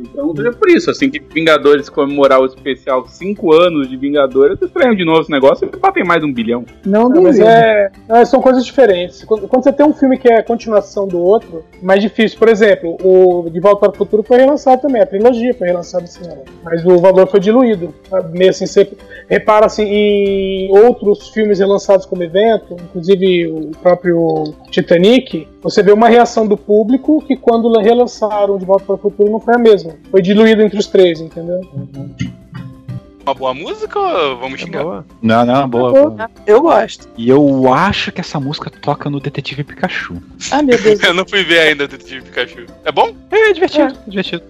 Então 0.00 0.34
seja 0.36 0.52
por 0.52 0.68
isso, 0.68 0.90
assim 0.90 1.08
que 1.08 1.20
Vingadores 1.32 1.88
comemorar 1.88 2.40
o 2.40 2.44
especial 2.46 3.06
5 3.06 3.52
anos 3.52 3.88
de 3.88 3.96
Vingadores, 3.96 4.58
eu 4.60 4.66
estranho 4.66 4.96
de 4.96 5.04
novo 5.04 5.20
esse 5.22 5.30
negócio 5.30 5.68
e 5.72 5.76
batem 5.78 6.04
mais 6.04 6.20
de 6.20 6.26
um 6.26 6.32
bilhão. 6.32 6.64
Não, 6.84 7.08
Não, 7.08 7.22
mas 7.22 7.38
é, 7.38 7.90
é, 8.08 8.24
são 8.24 8.40
coisas 8.40 8.64
diferentes. 8.66 9.24
Quando, 9.24 9.48
quando 9.48 9.62
você 9.64 9.72
tem 9.72 9.86
um 9.86 9.94
filme 9.94 10.18
que 10.18 10.28
é 10.28 10.38
a 10.38 10.42
continuação 10.42 11.06
do 11.06 11.18
outro, 11.18 11.64
mais 11.80 12.02
difícil. 12.02 12.38
Por 12.38 12.48
exemplo, 12.48 12.96
o 13.02 13.48
De 13.48 13.60
Volta 13.60 13.80
para 13.88 13.90
o 13.90 13.96
Futuro 13.96 14.22
foi 14.22 14.38
relançado 14.38 14.82
também, 14.82 15.00
a 15.00 15.06
trilogia 15.06 15.54
foi 15.54 15.68
relançada 15.68 16.04
esse 16.04 16.22
ano. 16.24 16.42
Mas 16.62 16.84
o 16.84 16.98
valor 16.98 17.26
foi 17.28 17.40
diluído. 17.52 17.94
Meio 18.30 18.50
assim, 18.50 18.66
você 18.66 18.90
repara 19.28 19.66
assim, 19.66 19.84
em 19.84 20.70
outros 20.70 21.28
filmes 21.28 21.58
relançados 21.58 22.06
como 22.06 22.22
evento, 22.22 22.74
inclusive 22.74 23.46
o 23.46 23.70
próprio 23.82 24.54
Titanic, 24.70 25.46
você 25.62 25.82
vê 25.82 25.92
uma 25.92 26.08
reação 26.08 26.46
do 26.46 26.56
público 26.56 27.22
que 27.26 27.36
quando 27.36 27.72
relançaram 27.78 28.58
De 28.58 28.64
Volta 28.64 28.84
para 28.84 28.94
o 28.94 28.98
Futuro 28.98 29.30
não 29.30 29.40
foi 29.40 29.54
a 29.54 29.58
mesma. 29.58 29.92
Foi 30.10 30.22
diluído 30.22 30.62
entre 30.62 30.78
os 30.78 30.86
três, 30.86 31.20
entendeu? 31.20 31.60
Uma 33.24 33.34
boa 33.34 33.54
música 33.54 33.98
ou 33.98 34.38
vamos 34.38 34.60
É 34.60 34.64
xingar? 34.64 34.82
boa. 34.82 35.06
Não, 35.20 35.44
não, 35.44 35.68
boa, 35.68 35.92
boa. 35.92 36.30
Eu 36.46 36.60
gosto. 36.62 37.08
E 37.16 37.28
eu 37.28 37.72
acho 37.72 38.10
que 38.12 38.20
essa 38.20 38.38
música 38.40 38.70
toca 38.70 39.08
no 39.08 39.20
Detetive 39.20 39.64
Pikachu. 39.64 40.16
Ai, 40.50 40.62
meu 40.62 40.80
Deus. 40.80 41.00
Eu 41.02 41.14
não 41.14 41.24
fui 41.26 41.42
ver 41.44 41.60
ainda 41.60 41.84
o 41.84 41.88
Detetive 41.88 42.22
Pikachu. 42.22 42.66
É 42.84 42.92
bom? 42.92 43.14
É 43.30 43.52
divertido, 43.52 43.96
divertido. 44.06 44.42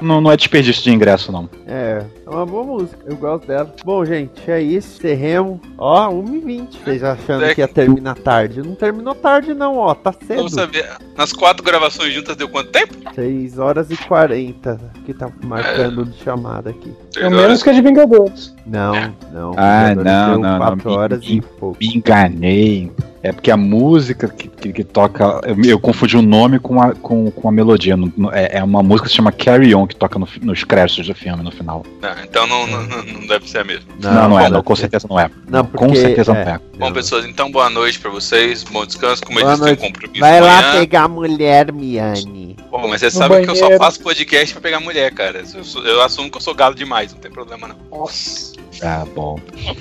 Não, 0.00 0.20
não 0.20 0.30
é 0.30 0.36
desperdício 0.36 0.82
de 0.82 0.90
ingresso, 0.92 1.32
não. 1.32 1.48
É, 1.66 2.04
é 2.26 2.30
uma 2.30 2.46
boa 2.46 2.62
música, 2.64 2.98
eu 3.06 3.16
gosto 3.16 3.46
dela. 3.46 3.74
Bom, 3.84 4.04
gente, 4.04 4.48
é 4.50 4.60
isso. 4.60 5.00
Terremo. 5.00 5.60
Ó, 5.76 6.08
1h20. 6.10 6.68
Vocês 6.84 7.02
achando 7.02 7.44
É. 7.44 7.54
que 7.54 7.60
ia 7.60 7.68
terminar 7.68 8.14
tarde? 8.16 8.62
Não 8.62 8.74
terminou 8.74 9.14
tarde, 9.14 9.54
não, 9.54 9.76
ó. 9.76 9.94
Tá 9.94 10.12
cedo. 10.12 10.36
Vamos 10.36 10.52
saber. 10.52 10.86
Nas 11.16 11.32
quatro 11.32 11.64
gravações 11.64 12.12
juntas 12.12 12.36
deu 12.36 12.48
quanto 12.48 12.70
tempo? 12.70 12.94
6 13.14 13.58
horas 13.58 13.90
e 13.90 13.96
40 13.96 14.78
que 15.04 15.12
tá 15.12 15.28
marcando 15.44 16.04
de 16.04 16.16
chamada 16.22 16.70
aqui. 16.70 16.92
Pelo 17.14 17.30
menos 17.32 17.62
que 17.62 17.70
é 17.70 17.72
de 17.72 17.82
Vingadores. 18.18 18.54
Não, 18.66 18.92
não. 19.32 19.54
Ah, 19.56 19.94
não, 19.94 20.04
não, 20.04 20.38
não. 20.38 20.58
4 20.58 20.90
horas 20.90 21.20
Me- 21.20 21.36
e 21.36 21.40
pouco. 21.40 21.76
Me 21.80 21.86
enganei. 21.96 22.92
É 23.22 23.32
porque 23.32 23.50
a 23.50 23.56
música 23.56 24.28
que, 24.28 24.46
que, 24.48 24.72
que 24.72 24.84
toca. 24.84 25.40
Eu, 25.44 25.60
eu 25.64 25.78
confundi 25.80 26.16
o 26.16 26.22
nome 26.22 26.58
com 26.60 26.80
a, 26.80 26.94
com, 26.94 27.30
com 27.32 27.48
a 27.48 27.52
melodia. 27.52 27.96
Não- 27.96 28.12
não- 28.16 28.32
É, 28.32 28.58
é 28.58 28.62
uma 28.64 28.82
música 28.82 29.04
que 29.06 29.10
se 29.10 29.16
chama 29.16 29.32
Carry 29.32 29.74
On, 29.74 29.86
que 29.88 29.96
toca 29.96 30.18
no 30.18 30.28
nos 30.42 30.62
créditos 30.62 31.06
do 31.06 31.14
filme 31.14 31.42
no 31.42 31.50
final. 31.50 31.84
Não, 32.00 32.10
então 32.22 32.46
não, 32.46 32.66
não, 32.66 32.82
não- 32.84 33.02
não 33.04 33.26
deve 33.26 33.48
ser 33.50 33.58
a 33.58 33.64
mesma. 33.64 33.84
Não, 34.00 34.28
não, 34.30 34.38
é, 34.38 34.42
deve 34.44 34.54
não, 34.54 34.62
com 34.62 34.76
certeza 34.76 35.06
não 35.10 35.18
é. 35.18 35.28
Não, 35.48 35.64
com 35.64 35.86
porque, 35.88 35.96
certeza 35.96 36.32
é. 36.32 36.44
não 36.44 36.52
é. 36.52 36.60
Bom, 36.78 36.92
pessoas, 36.92 37.24
então 37.26 37.50
boa 37.50 37.68
noite 37.68 37.98
pra 37.98 38.10
vocês. 38.10 38.62
Bom 38.62 38.86
descanso. 38.86 39.22
Como 39.24 39.40
disse, 39.42 39.62
tem 39.64 39.72
um 39.72 39.76
compromisso 39.76 40.20
Vai 40.20 40.40
lá 40.40 40.58
amanhã. 40.60 40.80
pegar 40.80 41.02
a 41.02 41.08
mulher, 41.08 41.72
Miane. 41.72 42.56
Pô, 42.70 42.86
mas 42.86 43.00
você 43.00 43.06
No 43.06 43.10
sabe 43.12 43.42
que 43.44 43.50
eu 43.50 43.56
só 43.56 43.62
banheiro. 43.62 43.82
faço 43.84 44.00
podcast 44.00 44.52
pra 44.54 44.62
pegar 44.62 44.78
mulher, 44.80 45.12
cara. 45.12 45.42
Eu, 45.54 45.64
sou- 45.64 45.84
eu 45.84 46.00
assumo 46.02 46.30
que 46.30 46.36
eu 46.36 46.40
sou 46.40 46.54
galo 46.54 46.74
demais, 46.74 47.12
não 47.12 47.18
tem 47.20 47.30
problema 47.32 47.66
não. 47.66 47.76
Nossa, 47.98 48.52
Ah, 48.82 49.04
bom. 49.14 49.38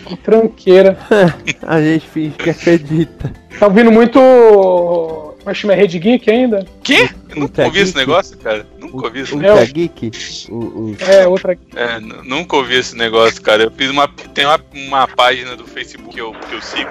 que 0.07 0.15
tranqueira. 0.17 0.97
A 1.67 1.79
gente 1.81 2.07
finge 2.07 2.31
que 2.31 2.49
acredita. 2.49 3.26
Tá 3.59 3.67
ouvindo 3.67 3.91
muito. 3.91 4.19
Como 4.19 5.49
é 5.49 5.53
que 5.53 5.59
chama? 5.59 5.75
Rede 5.75 5.99
Geek 5.99 6.29
ainda? 6.29 6.65
Quê? 6.83 7.09
Eu 7.29 7.39
nunca 7.41 7.63
ouvi 7.65 7.79
esse 7.79 7.95
negócio, 7.95 8.37
cara. 8.37 8.65
Nunca 8.79 9.07
ouvi 9.07 9.21
isso. 9.21 9.37
O 9.37 9.43
É, 9.43 9.49
Ultra 9.51 9.63
o- 9.63 9.73
Geek? 9.73 10.11
O, 10.49 10.55
o- 10.55 10.97
É, 10.99 11.27
outra. 11.27 11.57
É, 11.75 11.99
nunca 11.99 12.55
ouvi 12.55 12.75
esse 12.75 12.95
negócio, 12.95 13.41
cara. 13.41 13.63
Eu 13.63 13.71
fiz 13.71 13.89
uma. 13.89 14.07
Tem 14.07 14.45
uma, 14.45 14.59
uma 14.73 15.07
página 15.07 15.55
do 15.55 15.65
Facebook 15.65 16.13
que 16.13 16.21
eu, 16.21 16.31
que 16.33 16.55
eu 16.55 16.61
sigo, 16.61 16.89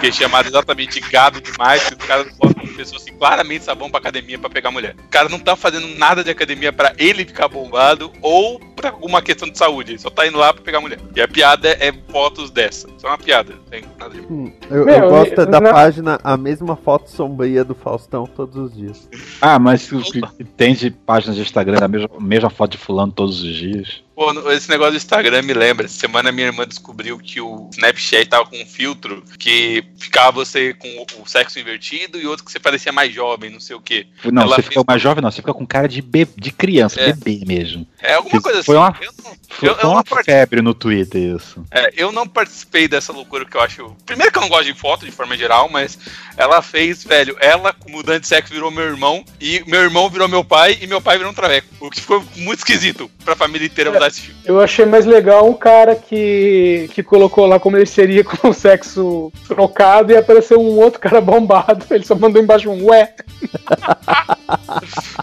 que 0.00 0.06
é 0.08 0.12
chamada 0.12 0.48
exatamente 0.48 1.00
Gado 1.00 1.40
Demais, 1.40 1.84
que 1.84 1.94
os 1.94 2.04
caras 2.06 2.26
botam 2.36 2.66
pessoas 2.74 3.02
assim, 3.02 3.12
claramente 3.16 3.64
sabão 3.64 3.90
pra 3.90 4.00
academia 4.00 4.38
pra 4.38 4.50
pegar 4.50 4.70
mulher. 4.70 4.94
O 5.06 5.08
cara 5.08 5.28
não 5.28 5.38
tá 5.38 5.54
fazendo 5.56 5.86
nada 5.98 6.24
de 6.24 6.30
academia 6.30 6.72
pra 6.72 6.92
ele 6.98 7.24
ficar 7.24 7.48
bombado 7.48 8.10
ou 8.22 8.58
pra 8.74 8.90
alguma 8.90 9.20
questão 9.20 9.48
de 9.48 9.56
saúde. 9.58 9.92
Ele 9.92 9.98
só 9.98 10.08
tá 10.10 10.26
indo 10.26 10.38
lá 10.38 10.52
pra 10.52 10.62
pegar 10.62 10.80
mulher. 10.80 10.98
E 11.14 11.20
a 11.20 11.28
piada 11.28 11.68
é 11.68 11.92
fotos 12.10 12.50
dessa. 12.50 12.88
Só 12.98 13.08
uma 13.08 13.18
piada. 13.18 13.52
Não 13.54 13.64
tem 13.64 13.84
nada 13.98 14.14
de. 14.14 14.20
Hum, 14.22 14.52
eu, 14.70 14.84
Meu, 14.86 14.94
eu 14.94 15.10
gosto 15.10 15.40
eu- 15.40 15.46
da 15.46 15.60
na- 15.60 15.72
página 15.72 16.18
A 16.24 16.36
Mesma 16.36 16.74
Foto 16.76 17.10
Sombria 17.10 17.62
do 17.64 17.74
Faustão 17.74 18.26
todos 18.26 18.56
os 18.56 18.74
dias. 18.74 19.08
Ah, 19.40 19.58
mas 19.58 19.69
o 19.74 20.02
que 20.02 20.44
tem 20.44 20.74
de 20.74 20.90
páginas 20.90 21.36
de 21.36 21.42
Instagram 21.42 21.78
da 21.78 21.88
mesma, 21.88 22.08
mesma 22.18 22.50
foto 22.50 22.72
de 22.72 22.78
fulano 22.78 23.12
todos 23.12 23.42
os 23.42 23.54
dias? 23.54 24.02
Pô, 24.20 24.50
esse 24.50 24.68
negócio 24.68 24.92
do 24.92 24.96
Instagram 24.98 25.40
me 25.40 25.54
lembra. 25.54 25.86
Essa 25.86 25.98
semana 25.98 26.30
minha 26.30 26.48
irmã 26.48 26.68
descobriu 26.68 27.18
que 27.18 27.40
o 27.40 27.70
Snapchat 27.72 28.28
tava 28.28 28.44
com 28.44 28.60
um 28.60 28.66
filtro 28.66 29.24
que 29.38 29.82
ficava 29.96 30.32
você 30.32 30.74
com 30.74 31.06
o- 31.18 31.26
sexo 31.26 31.58
invertido 31.58 32.20
e 32.20 32.26
outro 32.26 32.44
que 32.44 32.52
você 32.52 32.60
parecia 32.60 32.92
mais 32.92 33.14
jovem, 33.14 33.48
não 33.48 33.60
sei 33.60 33.74
o 33.76 33.80
quê. 33.80 34.06
Não, 34.30 34.42
Ela 34.42 34.56
você 34.56 34.62
fez- 34.62 34.74
fica 34.74 34.84
mais 34.86 35.00
jovem, 35.00 35.22
não. 35.22 35.30
Você 35.30 35.36
fica 35.40 35.54
com 35.54 35.64
cara 35.66 35.88
de, 35.88 36.02
be 36.02 36.28
de 36.36 36.52
criança, 36.52 37.00
É. 37.00 37.14
bebê 37.14 37.46
mesmo. 37.46 37.86
É 37.98 38.12
alguma 38.12 38.42
coisa 38.42 38.58
assim. 38.58 38.66
foi 38.66 38.76
uma- 38.76 38.94
Eu 39.00 39.10
não, 39.24 39.30
Foi, 39.48 39.68
Eu- 39.68 39.76
eu 39.78 39.88
uma 39.90 40.04
part- 40.04 40.24
febre 40.24 40.60
no 40.62 40.74
Twitter 40.74 41.36
isso. 41.36 41.64
é, 41.70 41.90
eu 41.96 42.12
não 42.12 42.26
participei 42.28 42.86
dessa 42.86 43.12
loucura 43.12 43.44
que 43.46 43.56
eu 43.56 43.60
acho. 43.60 43.96
Primeiro 44.06 44.30
que 44.30 44.38
eu 44.38 44.42
não 44.42 44.48
gosto 44.50 44.64
de 44.66 44.74
foto 44.74 45.04
de 45.06 45.10
forma 45.12 45.36
geral, 45.36 45.68
mas 45.70 45.98
ela 46.36 46.60
fez, 46.62 47.02
velho, 47.04 47.36
ela 47.40 47.74
mudando 47.88 48.20
de 48.20 48.28
sexo 48.28 48.52
virou 48.52 48.70
meu 48.70 48.84
irmão 48.84 49.24
e 49.40 49.62
meu 49.66 49.80
irmão 49.80 50.08
virou 50.10 50.28
meu 50.28 50.44
pai 50.44 50.78
e 50.82 50.86
meu 50.86 51.00
pai 51.00 51.16
virou 51.16 51.32
um 51.32 51.34
traveco. 51.34 51.68
O 51.80 51.90
que 51.90 52.00
ficou 52.00 52.22
muito 52.36 52.58
esquisito 52.60 53.10
pra 53.24 53.34
família 53.34 53.66
inteira 53.66 53.90
mudar 53.90 54.09
esse 54.10 54.20
filme. 54.22 54.40
Eu 54.44 54.60
achei 54.60 54.84
mais 54.84 55.06
legal 55.06 55.48
um 55.48 55.54
cara 55.54 55.94
que, 55.96 56.88
que 56.92 57.02
colocou 57.02 57.46
lá 57.46 57.58
como 57.60 57.76
ele 57.76 57.86
seria 57.86 58.22
com 58.24 58.48
o 58.48 58.54
sexo 58.54 59.32
trocado 59.48 60.12
e 60.12 60.16
apareceu 60.16 60.60
um 60.60 60.78
outro 60.78 61.00
cara 61.00 61.20
bombado. 61.20 61.84
Ele 61.90 62.04
só 62.04 62.14
mandou 62.14 62.42
embaixo 62.42 62.70
um 62.70 62.84
ué. 62.86 63.14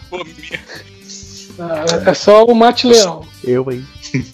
Pô, 0.09 0.17
minha- 0.23 0.59
Ah, 1.59 2.11
É 2.11 2.13
só 2.13 2.45
o 2.45 2.53
Mate 2.53 2.85
Leão. 2.87 3.25
Eu, 3.43 3.71
hein? 3.71 3.85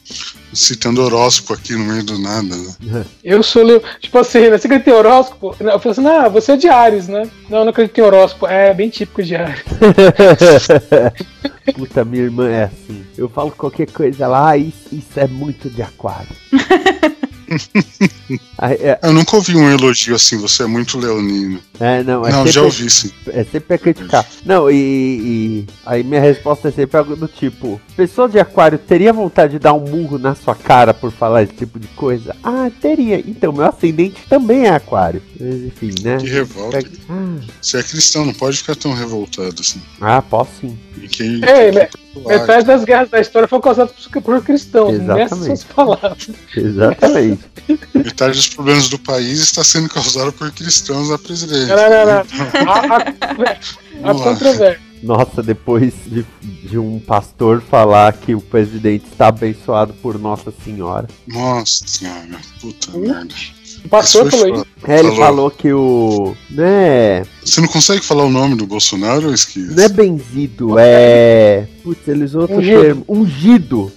Citando 0.54 1.04
horóscopo 1.04 1.54
aqui 1.54 1.74
no 1.74 1.86
meio 1.86 2.04
do 2.04 2.20
nada, 2.20 2.56
né? 2.56 3.06
Eu 3.24 3.42
sou 3.42 3.64
Leo. 3.64 3.82
Tipo 4.00 4.20
assim, 4.20 4.50
né? 4.50 4.58
Você 4.58 4.68
acredita 4.68 4.90
em 4.90 4.94
horóscopo? 4.94 5.56
Eu 5.60 5.80
falei 5.80 5.92
assim, 5.92 6.08
ah, 6.08 6.30
você 6.30 6.52
é 6.54 6.58
de 6.58 6.68
Ares, 6.68 7.08
né? 7.08 7.30
Não, 7.50 7.60
eu 7.60 7.66
não 7.66 7.72
acredito 7.72 7.98
em 7.98 8.02
horóscopo. 8.02 8.48
É 8.48 8.74
bem 8.74 8.90
típico 8.90 9.24
de 9.24 9.36
Ares. 9.36 9.64
Puta, 11.76 12.04
minha 12.04 12.24
irmã 12.24 12.50
é 12.50 12.64
assim. 12.66 13.06
Eu 13.18 13.30
falo 13.30 13.52
qualquer 13.52 13.90
coisa 13.92 14.28
lá, 14.28 14.50
ah, 14.50 14.58
isso, 14.58 14.90
isso 14.92 15.20
é 15.20 15.28
muito 15.28 15.70
de 15.70 15.82
aquário. 15.82 16.36
É, 18.62 19.00
Eu 19.04 19.14
nunca 19.14 19.36
ouvi 19.36 19.56
um 19.56 19.70
elogio 19.70 20.16
assim, 20.16 20.38
você 20.38 20.64
é 20.64 20.66
muito 20.66 20.98
leonino. 20.98 21.60
é, 21.80 22.02
não, 22.04 22.26
é 22.26 22.32
Não, 22.32 22.38
sempre, 22.40 22.52
já 22.52 22.62
ouvi 22.62 22.90
sim. 22.90 23.12
É 23.28 23.44
sempre 23.44 23.76
a 23.76 23.78
criticar. 23.78 24.26
Não, 24.46 24.70
e, 24.72 24.76
e 24.76 25.66
aí 25.86 26.04
minha 26.04 26.22
resposta 26.22 26.70
é 26.70 26.72
sempre 26.72 26.98
algo 26.98 27.16
do 27.16 27.28
tipo: 27.28 27.80
Pessoa 27.96 28.30
de 28.30 28.40
aquário 28.40 28.78
teria 28.78 29.12
vontade 29.12 29.54
de 29.54 29.60
dar 29.60 29.74
um 29.74 29.82
murro 29.82 30.18
na 30.18 30.34
sua 30.36 30.56
cara 30.56 30.94
por 30.94 31.12
falar 31.12 31.44
esse 31.44 31.54
tipo 31.54 31.78
de 31.80 31.88
coisa? 31.90 32.36
Ah, 32.44 32.72
teria. 32.82 33.20
Então, 33.20 33.52
meu 33.52 33.66
ascendente 33.66 34.22
também 34.30 34.66
é 34.66 34.70
aquário. 34.70 35.22
Mas 35.40 35.56
enfim, 35.64 35.92
né? 36.02 36.18
Que 36.18 36.28
revolta. 36.28 36.80
Ah, 37.10 37.36
Você 37.62 37.78
é 37.80 37.84
cristão, 37.84 38.26
não 38.26 38.34
pode 38.34 38.58
ficar 38.58 38.76
tão 38.76 38.94
revoltado 38.94 39.56
assim. 39.60 39.82
ah, 40.00 40.22
posso 40.22 40.52
sim. 40.62 40.78
E 41.02 41.08
quem. 41.08 41.42
Ei, 41.44 41.72
me- 41.72 41.90
metade 42.16 42.66
das 42.66 42.84
guerras 42.84 43.10
da 43.10 43.20
história 43.20 43.48
foi 43.48 43.60
causada 43.62 43.92
por, 44.22 44.44
cristãos. 44.44 45.00
Nessas 45.00 45.40
Exatamente. 45.40 45.46
suas 45.46 45.64
palavras. 45.64 46.30
Exatamente. 46.56 47.44
Metade 47.96 48.38
dos 48.38 48.48
problemas 48.50 48.90
do 48.90 49.00
país 49.00 49.40
está 49.40 49.64
sendo 49.64 49.90
causado 49.90 50.32
por 50.34 50.52
cristãos 50.52 51.10
na 51.10 51.18
presidência. 51.18 51.76
Não, 51.76 51.90
não, 51.90 52.06
não. 52.06 52.24
Há, 52.72 52.98
há 52.98 54.14
Vamos 54.14 54.22
lá. 54.26 54.34
controvérsia. 54.34 54.94
Nossa, 55.04 55.44
depois 55.44 55.94
de, 56.06 56.26
de 56.42 56.78
um 56.78 56.98
pastor 56.98 57.62
falar 57.62 58.14
que 58.14 58.34
o 58.34 58.40
presidente 58.40 59.06
está 59.12 59.28
abençoado 59.28 59.94
por 59.96 60.18
Nossa 60.18 60.54
Senhora. 60.64 61.08
Nossa 61.28 61.86
senhora, 61.86 62.40
puta 62.62 62.98
merda. 62.98 63.36
O 63.84 63.90
pastor 63.90 64.32
falou 64.32 64.56
isso. 64.56 64.66
É, 64.88 65.00
ele 65.00 65.10
Falou. 65.10 65.18
falou 65.18 65.52
que 65.52 65.74
o. 65.74 66.34
Né. 66.50 67.24
Você 67.44 67.60
não 67.60 67.68
consegue 67.68 68.02
falar 68.02 68.24
o 68.24 68.30
nome 68.30 68.56
do 68.56 68.66
Bolsonaro, 68.66 69.28
ou 69.28 69.34
esqueci? 69.34 69.76
Não 69.76 69.84
é 69.84 69.90
benzido, 69.90 70.80
é. 70.80 71.68
Putz, 71.84 72.08
ele 72.08 72.24
usou 72.24 72.42
outro 72.44 72.58
Ungido. 72.58 72.82
termo. 72.82 73.06
Ungido. 73.08 73.92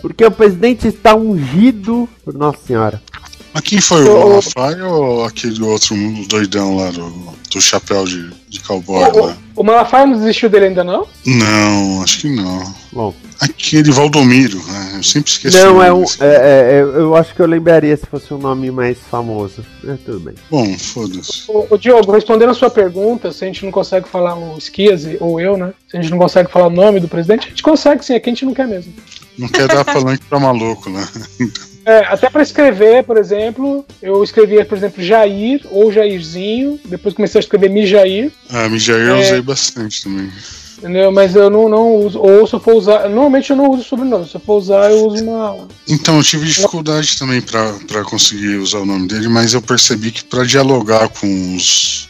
Porque 0.00 0.24
o 0.24 0.30
presidente 0.30 0.86
está 0.86 1.14
ungido 1.14 2.08
por 2.24 2.34
Nossa 2.34 2.58
Senhora. 2.64 3.02
Mas 3.52 3.62
quem 3.64 3.80
foi 3.80 4.04
o 4.08 4.28
Malafaia 4.28 4.86
ou 4.86 5.24
aquele 5.24 5.62
outro 5.62 5.94
doidão 6.26 6.76
lá 6.76 6.90
do, 6.90 7.10
do 7.50 7.60
chapéu 7.60 8.04
de, 8.04 8.30
de 8.48 8.60
cowboy 8.60 9.04
O, 9.04 9.26
lá? 9.26 9.36
o, 9.54 9.60
o 9.60 9.64
Malafaia 9.64 10.06
não 10.06 10.18
desistiu 10.18 10.48
dele 10.48 10.66
ainda, 10.66 10.82
não? 10.82 11.06
Não, 11.26 12.02
acho 12.02 12.20
que 12.20 12.34
não. 12.34 12.74
Bom. 12.92 13.14
Aquele 13.40 13.90
Valdomiro, 13.90 14.56
né? 14.56 14.92
Eu 14.96 15.02
sempre 15.02 15.30
esqueci. 15.32 15.58
Não, 15.58 15.82
é 15.82 15.92
um. 15.92 16.04
É, 16.20 16.26
é, 16.26 16.78
é, 16.78 16.80
eu 16.80 17.14
acho 17.16 17.34
que 17.34 17.42
eu 17.42 17.46
lembraria 17.46 17.96
se 17.96 18.06
fosse 18.06 18.32
um 18.32 18.38
nome 18.38 18.70
mais 18.70 18.96
famoso. 19.10 19.64
É, 19.86 19.96
tudo 20.04 20.20
bem. 20.20 20.34
Bom, 20.50 20.78
foda-se. 20.78 21.44
O, 21.48 21.66
o 21.70 21.76
Diogo, 21.78 22.12
respondendo 22.12 22.50
a 22.50 22.54
sua 22.54 22.70
pergunta, 22.70 23.32
se 23.32 23.44
a 23.44 23.46
gente 23.48 23.64
não 23.64 23.72
consegue 23.72 24.08
falar 24.08 24.36
o 24.36 24.56
Esquiase, 24.56 25.16
ou 25.20 25.40
eu, 25.40 25.56
né? 25.56 25.74
Se 25.90 25.96
a 25.96 26.00
gente 26.00 26.10
não 26.10 26.18
consegue 26.18 26.50
falar 26.50 26.68
o 26.68 26.70
nome 26.70 27.00
do 27.00 27.08
presidente, 27.08 27.48
a 27.48 27.50
gente 27.50 27.62
consegue 27.62 28.04
sim, 28.04 28.14
é 28.14 28.20
que 28.20 28.30
a 28.30 28.32
gente 28.32 28.44
não 28.44 28.54
quer 28.54 28.68
mesmo. 28.68 28.94
Não 29.36 29.48
quer 29.48 29.66
dar 29.66 29.84
palanque 29.84 30.24
pra 30.26 30.38
maluco, 30.38 30.88
né? 30.88 31.06
É, 31.84 31.98
até 32.06 32.30
para 32.30 32.42
escrever, 32.42 33.02
por 33.04 33.16
exemplo, 33.16 33.84
eu 34.00 34.22
escrevia, 34.22 34.64
por 34.64 34.76
exemplo, 34.78 35.02
Jair 35.02 35.60
ou 35.70 35.92
Jairzinho, 35.92 36.78
depois 36.84 37.14
comecei 37.14 37.38
a 37.38 37.42
escrever 37.42 37.68
Mijair, 37.70 38.30
Ah, 38.50 38.68
Mijair 38.68 39.08
eu 39.08 39.16
É. 39.16 39.20
usei 39.20 39.40
bastante 39.42 40.02
também. 40.04 40.30
entendeu? 40.78 41.10
Mas 41.12 41.34
eu 41.36 41.48
não, 41.50 41.68
não 41.68 41.94
uso, 41.96 42.18
ou 42.20 42.46
se 42.46 42.54
eu 42.54 42.60
for 42.60 42.74
usar, 42.74 43.08
normalmente 43.08 43.50
eu 43.50 43.56
não 43.56 43.70
uso 43.70 43.84
sobrenome, 43.84 44.28
se 44.28 44.34
eu 44.36 44.40
for 44.40 44.54
usar, 44.58 44.90
eu 44.90 45.06
uso 45.06 45.24
uma. 45.24 45.68
Então, 45.88 46.16
eu 46.16 46.22
tive 46.24 46.46
dificuldade 46.46 47.16
também 47.18 47.40
pra 47.40 48.02
conseguir 48.04 48.56
usar 48.56 48.78
o 48.78 48.86
nome 48.86 49.06
dele, 49.08 49.28
mas 49.28 49.54
eu 49.54 49.62
percebi 49.62 50.10
que 50.10 50.24
pra 50.24 50.44
dialogar 50.44 51.08
com 51.08 51.56
os 51.56 52.08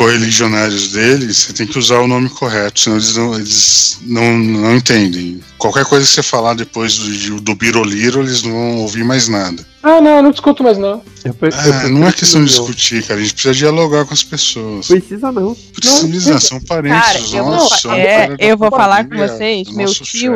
correligionários 0.00 0.88
dele, 0.92 1.30
você 1.30 1.52
tem 1.52 1.66
que 1.66 1.78
usar 1.78 1.98
o 1.98 2.08
nome 2.08 2.30
correto, 2.30 2.80
senão 2.80 2.96
eles 2.96 3.16
não, 3.16 3.34
eles 3.34 4.00
não, 4.06 4.38
não 4.38 4.76
entendem. 4.76 5.42
qualquer 5.58 5.84
coisa 5.84 6.06
que 6.06 6.10
você 6.10 6.22
falar 6.22 6.54
depois 6.54 6.96
do, 6.96 7.38
do 7.38 7.54
Biroliro, 7.54 8.20
eles 8.20 8.42
não 8.42 8.50
vão 8.50 8.76
ouvir 8.78 9.04
mais 9.04 9.28
nada. 9.28 9.62
Ah, 9.82 10.00
não, 10.00 10.16
eu 10.16 10.22
não 10.22 10.30
discuto 10.30 10.62
mais 10.62 10.78
não. 10.78 11.02
Eu 11.24 11.34
per- 11.34 11.52
eu 11.84 11.90
não 11.90 12.06
é 12.08 12.12
questão 12.12 12.42
de 12.42 12.48
discutir, 12.48 13.02
cara. 13.06 13.18
A 13.20 13.22
gente 13.22 13.34
precisa 13.34 13.54
dialogar 13.54 14.04
com 14.06 14.14
as 14.14 14.22
pessoas. 14.22 14.86
Precisa 14.88 15.30
não. 15.30 15.54
Precisa, 15.74 16.38
são 16.40 16.60
parentes 16.60 17.00
Cara, 17.00 17.18
eu 17.36 17.44
vou, 17.44 17.52
nossos. 17.54 17.84
é, 17.92 18.36
eu 18.38 18.56
vou 18.56 18.70
falar 18.70 19.08
com 19.08 19.16
vocês, 19.16 19.68
meu 19.74 19.86
tio, 19.92 20.34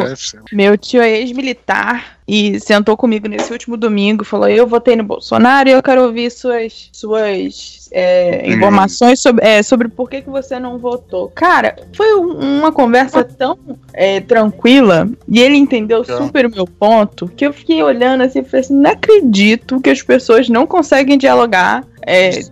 meu 0.53 0.77
tio 0.79 1.01
é 1.01 1.21
ex-militar 1.21 2.19
e 2.27 2.59
sentou 2.59 2.97
comigo 2.97 3.29
nesse 3.29 3.53
último 3.53 3.77
domingo 3.77 4.23
e 4.23 4.27
falou: 4.27 4.49
Eu 4.49 4.67
votei 4.67 4.97
no 4.97 5.05
Bolsonaro 5.05 5.69
e 5.69 5.73
eu 5.73 5.83
quero 5.83 6.03
ouvir 6.03 6.31
suas, 6.31 6.89
suas 6.93 7.89
é, 7.93 8.51
informações 8.51 9.21
sobre, 9.21 9.45
é, 9.47 9.63
sobre 9.63 9.89
por 9.89 10.09
que, 10.09 10.23
que 10.23 10.31
você 10.31 10.59
não 10.59 10.79
votou. 10.79 11.29
Cara, 11.35 11.77
foi 11.95 12.15
um- 12.15 12.59
uma 12.61 12.73
conversa 12.73 13.23
tão 13.23 13.59
é, 13.93 14.21
tranquila 14.21 15.09
e 15.29 15.39
ele 15.41 15.57
entendeu 15.57 16.03
super 16.05 16.47
o 16.47 16.51
meu 16.51 16.67
ponto 16.67 17.29
que 17.29 17.47
eu 17.47 17.53
fiquei 17.53 17.83
olhando 17.83 18.23
assim 18.23 18.41
e 18.41 18.45
falei 18.45 18.61
assim: 18.61 18.75
Não 18.75 18.91
acredito 18.91 19.81
que 19.81 19.91
as 19.91 20.03
pessoas 20.03 20.49
não 20.49 20.67
conseguem 20.75 21.17
dialogar. 21.17 21.85
É, 22.07 22.43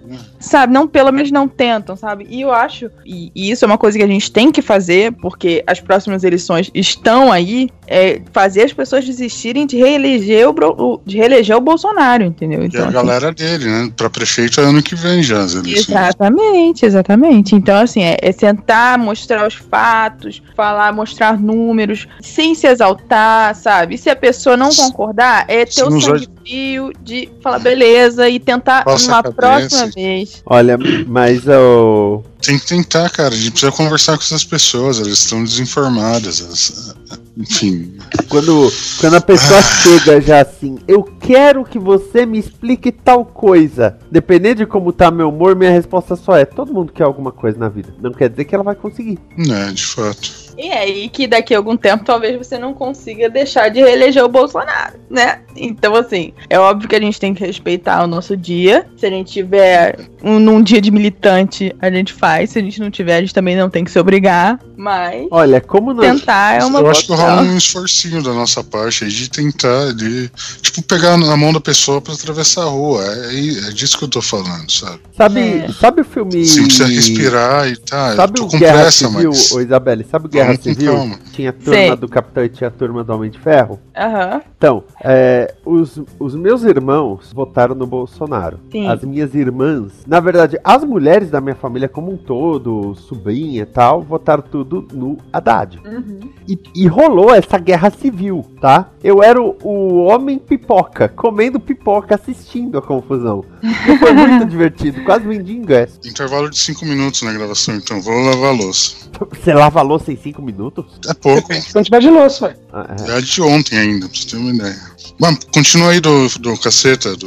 sabe, 0.41 0.73
não, 0.73 0.88
pelo 0.88 1.12
menos 1.12 1.31
não 1.31 1.47
tentam, 1.47 1.95
sabe? 1.95 2.26
E 2.31 2.41
eu 2.41 2.50
acho, 2.50 2.91
e, 3.05 3.31
e 3.35 3.50
isso 3.50 3.67
é 3.67 3.67
uma 3.67 3.76
coisa 3.76 3.99
que 3.99 4.05
a 4.05 4.07
gente 4.07 4.33
tem 4.33 4.50
que 4.50 4.62
fazer, 4.62 5.12
porque 5.21 5.62
as 5.67 5.79
próximas 5.79 6.25
eleições 6.25 6.71
estão 6.73 7.31
aí, 7.31 7.69
é 7.87 8.23
fazer 8.33 8.62
as 8.62 8.73
pessoas 8.73 9.05
desistirem 9.05 9.67
de 9.67 9.76
reeleger 9.76 10.49
o, 10.49 11.00
de 11.05 11.19
reeleger 11.19 11.55
o 11.55 11.61
Bolsonaro, 11.61 12.25
entendeu? 12.25 12.62
E 12.62 12.67
Então, 12.67 12.81
a 12.81 12.85
assim, 12.85 12.95
galera 12.95 13.31
dele, 13.33 13.67
né? 13.67 13.93
Pra 13.95 14.09
prefeito 14.09 14.59
é 14.59 14.64
ano 14.64 14.83
que 14.83 14.95
vem 14.95 15.23
já, 15.23 15.41
as 15.43 15.55
eleições. 15.55 15.88
Exatamente, 15.91 16.87
exatamente. 16.87 17.55
Então, 17.55 17.76
assim, 17.76 18.02
é, 18.02 18.17
é 18.23 18.33
tentar 18.33 18.97
mostrar 18.99 19.47
os 19.47 19.55
fatos, 19.55 20.43
falar, 20.57 20.95
mostrar 20.95 21.38
números, 21.38 22.09
sem 22.23 22.55
se 22.55 22.67
exaltar, 22.67 23.55
sabe? 23.55 23.97
E 23.97 23.99
se 23.99 24.09
a 24.09 24.17
pessoa 24.17 24.57
não 24.57 24.71
concordar, 24.71 25.45
é 25.47 25.67
ter 25.67 25.73
Se 25.73 25.83
o 25.83 26.00
sangue 26.00 26.26
frio 26.42 26.92
de 27.02 27.28
falar 27.42 27.58
beleza 27.58 28.28
e 28.28 28.38
tentar 28.38 28.84
Coça 28.84 29.04
a 29.04 29.08
numa 29.08 29.22
cabeça. 29.22 29.37
próxima 29.37 29.87
vez. 29.94 30.42
Olha, 30.46 30.78
mas 31.06 31.42
o. 31.49 32.22
Tem 32.40 32.58
que 32.58 32.66
tentar, 32.66 33.08
cara. 33.11 33.32
A 33.32 33.37
gente 33.37 33.52
precisa 33.52 33.70
conversar 33.72 34.16
com 34.16 34.22
essas 34.25 34.42
pessoas, 34.44 34.99
elas 34.99 35.12
estão 35.12 35.42
desinformadas. 35.44 36.40
elas- 36.40 36.94
enfim. 37.37 37.96
Quando, 38.28 38.70
quando 39.00 39.14
a 39.14 39.20
pessoa 39.20 39.62
chega 39.62 40.20
já 40.20 40.42
assim, 40.42 40.76
eu 40.87 41.02
quero 41.02 41.64
que 41.64 41.78
você 41.78 42.26
me 42.26 42.38
explique 42.38 42.92
tal 42.92 43.25
coisa. 43.25 43.96
Dependendo 44.11 44.56
de 44.56 44.66
como 44.66 44.92
tá 44.92 45.11
meu 45.11 45.28
humor, 45.30 45.56
minha 45.56 45.70
resposta 45.70 46.14
só 46.16 46.37
é: 46.37 46.44
todo 46.44 46.72
mundo 46.75 46.92
quer 46.92 47.04
alguma 47.04 47.32
coisa 47.32 47.56
na 47.58 47.68
vida. 47.70 47.94
Não 48.02 48.12
quer 48.12 48.28
dizer 48.28 48.44
que 48.44 48.54
ela 48.54 48.64
vai 48.64 48.75
conseguir. 48.75 49.18
É, 49.38 49.72
de 49.72 49.84
fato. 49.87 50.41
E 50.59 50.71
aí 50.71 51.09
que 51.09 51.26
daqui 51.26 51.54
a 51.54 51.59
algum 51.59 51.76
tempo 51.76 52.04
talvez 52.04 52.37
você 52.37 52.59
não 52.59 52.73
consiga 52.75 53.28
deixar 53.28 53.68
de 53.68 53.80
reeleger 53.80 54.25
o 54.25 54.28
Bolsonaro, 54.28 54.94
né? 55.11 55.40
Então, 55.56 55.94
assim, 55.94 56.32
é 56.49 56.59
óbvio 56.59 56.88
que 56.88 56.97
a 56.97 57.00
gente 57.00 57.18
tem 57.21 57.35
que 57.35 57.44
respeitar 57.44 58.02
o 58.02 58.06
nosso 58.06 58.37
dia. 58.37 58.87
Se 58.97 59.06
a 59.06 59.11
gente 59.11 59.32
tiver 59.32 59.99
um, 60.23 60.38
num 60.38 60.62
dia 60.62 60.80
de 60.80 60.90
militante, 60.90 61.75
a 61.80 61.90
gente 61.90 62.12
faz. 62.12 62.50
Se 62.50 62.59
a 62.59 62.62
gente 62.62 62.80
não 62.80 62.90
tiver, 62.90 63.16
a 63.16 63.21
gente 63.21 63.35
também 63.35 63.56
não 63.56 63.68
tem 63.71 63.85
que 63.85 63.90
se 63.90 63.99
obrigar. 63.99 64.59
Mas 64.76 65.26
Olha, 65.30 65.61
como 65.61 65.92
nós. 65.92 66.21
tentar 66.21 66.61
é 66.61 66.64
uma 66.64 66.80
Eu 66.80 66.90
acho 66.90 67.06
que 67.06 67.12
rola 67.12 67.42
um 67.42 67.56
esforcinho 67.56 68.23
da 68.23 68.32
nossa 68.32 68.64
parte 68.64 69.04
aí 69.04 69.11
de 69.11 69.28
tentar, 69.30 69.92
de, 69.94 70.30
tipo, 70.61 70.82
pegar 70.82 71.16
na 71.16 71.37
mão 71.37 71.52
da 71.52 71.61
pessoa 71.61 72.00
pra 72.00 72.14
atravessar 72.14 72.62
a 72.62 72.66
rua. 72.66 73.02
É, 73.04 73.68
é 73.68 73.71
disso 73.73 73.99
que 73.99 74.04
eu 74.04 74.09
tô 74.09 74.23
falando, 74.23 74.71
sabe? 74.71 75.00
Sabe, 75.16 75.40
É. 75.40 75.68
sabe 75.78 76.00
o 76.00 76.04
filme. 76.04 76.44
Você 76.44 76.62
precisa 76.62 76.87
respirar 76.87 77.68
e 77.68 77.76
tá. 77.76 78.16
Sabe 78.16 78.38
eu 78.40 78.42
tô 78.42 78.49
o 78.49 78.50
com 78.50 78.59
Guerra 78.59 78.80
pressa, 78.80 79.09
Civil, 79.09 79.30
mas. 79.30 79.52
ô 79.52 79.61
Isabelle? 79.61 80.06
Sabe 80.11 80.26
o 80.26 80.28
Guerra 80.28 80.41
Vamos 80.44 80.56
com 80.58 80.62
Civil? 80.62 80.94
calma. 80.94 81.18
Tinha 81.32 81.50
a 81.50 81.52
turma 81.52 81.72
Sei. 81.75 81.96
do 81.96 82.08
Capitão 82.08 82.44
e 82.44 82.49
tinha 82.49 82.68
a 82.68 82.70
turma 82.70 83.04
do 83.04 83.12
Homem 83.12 83.30
de 83.30 83.38
Ferro? 83.38 83.80
Aham. 83.96 84.42
Então, 84.56 84.84
é, 85.02 85.54
os, 85.64 86.00
os 86.18 86.34
meus 86.34 86.62
irmãos 86.62 87.32
votaram 87.32 87.75
no 87.75 87.87
Bolsonaro. 87.87 88.61
Sim. 88.70 88.87
As 88.88 89.02
minhas 89.02 89.34
irmãs, 89.34 90.04
na 90.06 90.20
verdade, 90.20 90.58
as 90.62 90.84
mulheres 90.84 91.30
da 91.30 91.40
minha 91.40 91.54
família 91.54 91.88
como 91.88 92.12
um 92.12 92.16
todo, 92.16 92.94
sobrinha 92.94 93.62
e 93.62 93.66
tal, 93.66 94.02
votaram 94.02 94.42
tudo 94.42 94.87
no 94.92 95.18
Haddad. 95.32 95.80
Uhum. 95.84 96.20
E, 96.49 96.58
e 96.75 96.87
rolou 96.87 97.34
essa 97.34 97.58
guerra 97.58 97.90
civil, 97.90 98.44
tá? 98.61 98.88
Eu 99.02 99.22
era 99.22 99.40
o, 99.40 99.56
o 99.62 100.04
homem 100.04 100.38
pipoca, 100.38 101.08
comendo 101.08 101.58
pipoca, 101.58 102.14
assistindo 102.14 102.78
a 102.78 102.82
confusão. 102.82 103.44
E 103.62 103.99
foi 103.99 104.12
muito 104.12 104.44
divertido, 104.49 105.02
quase 105.04 105.26
vendi 105.26 105.52
ingresso. 105.56 105.99
Intervalo 106.04 106.49
de 106.49 106.58
5 106.58 106.84
minutos 106.84 107.22
na 107.22 107.32
gravação, 107.32 107.75
então 107.75 108.00
vou 108.00 108.14
lavar 108.14 108.50
a 108.50 108.56
louça. 108.56 109.11
Você 109.30 109.52
lava 109.52 109.80
a 109.80 109.82
louça 109.82 110.12
em 110.12 110.16
5 110.16 110.31
minutos? 110.40 110.86
É 111.08 111.12
pouco. 111.14 111.48
Quantidade 111.72 112.06
de 112.06 112.10
louça, 112.10 112.48
velho. 112.48 112.60
Ah, 112.72 112.94
é. 113.08 113.18
É 113.18 113.20
de 113.20 113.42
ontem 113.42 113.76
ainda, 113.78 114.08
pra 114.08 114.16
você 114.16 114.28
ter 114.28 114.36
uma 114.36 114.54
ideia. 114.54 114.80
Mas 115.20 115.38
continua 115.52 115.90
aí 115.90 116.00
do, 116.00 116.28
do 116.38 116.56
caceta, 116.58 117.14
do, 117.16 117.26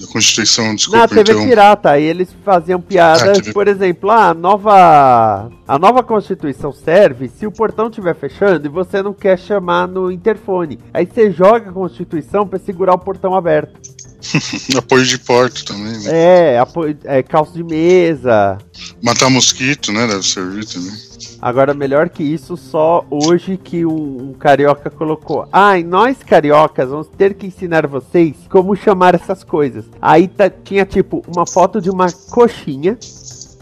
da 0.00 0.06
Constituição, 0.12 0.68
Na 0.68 0.74
desculpa, 0.74 1.08
TV 1.08 1.32
então. 1.32 1.46
Pirata, 1.46 1.90
aí 1.90 2.04
eles 2.04 2.28
faziam 2.44 2.80
piadas, 2.80 3.38
Ah, 3.48 3.52
por 3.52 3.68
exemplo, 3.68 4.10
ah, 4.10 4.30
a 4.30 4.34
nova 4.34 5.50
a 5.68 5.78
nova 5.78 6.02
Constituição 6.02 6.72
serve 6.72 7.28
se 7.28 7.46
o 7.46 7.50
portão 7.50 7.88
estiver 7.88 8.14
fechando 8.14 8.66
e 8.66 8.70
você 8.70 9.02
não 9.02 9.12
quer 9.12 9.38
chamar 9.38 9.88
no 9.88 10.10
interfone. 10.12 10.78
Aí 10.92 11.06
você 11.06 11.30
joga 11.30 11.70
a 11.70 11.72
Constituição 11.72 12.46
pra 12.46 12.58
segurar 12.58 12.94
o 12.94 12.98
portão 12.98 13.34
aberto. 13.34 13.85
Apoio 14.76 15.04
de 15.04 15.18
porta 15.18 15.64
também, 15.64 15.98
né? 16.00 16.10
É, 16.54 16.58
apo- 16.58 16.84
é 17.04 17.22
calço 17.22 17.52
de 17.52 17.62
mesa. 17.62 18.58
Matar 19.02 19.30
mosquito, 19.30 19.92
né? 19.92 20.06
Deve 20.06 20.22
servir 20.22 20.64
também. 20.66 20.92
Agora, 21.40 21.74
melhor 21.74 22.08
que 22.08 22.22
isso, 22.22 22.56
só 22.56 23.04
hoje 23.10 23.56
que 23.62 23.84
um, 23.84 24.30
um 24.30 24.32
carioca 24.34 24.90
colocou. 24.90 25.46
Ai, 25.52 25.82
nós 25.82 26.16
cariocas 26.26 26.88
vamos 26.88 27.08
ter 27.16 27.34
que 27.34 27.46
ensinar 27.46 27.86
vocês 27.86 28.34
como 28.50 28.74
chamar 28.74 29.14
essas 29.14 29.44
coisas. 29.44 29.84
Aí 30.00 30.28
tá- 30.28 30.50
tinha 30.50 30.84
tipo 30.84 31.22
uma 31.28 31.46
foto 31.46 31.80
de 31.80 31.90
uma 31.90 32.10
coxinha, 32.30 32.98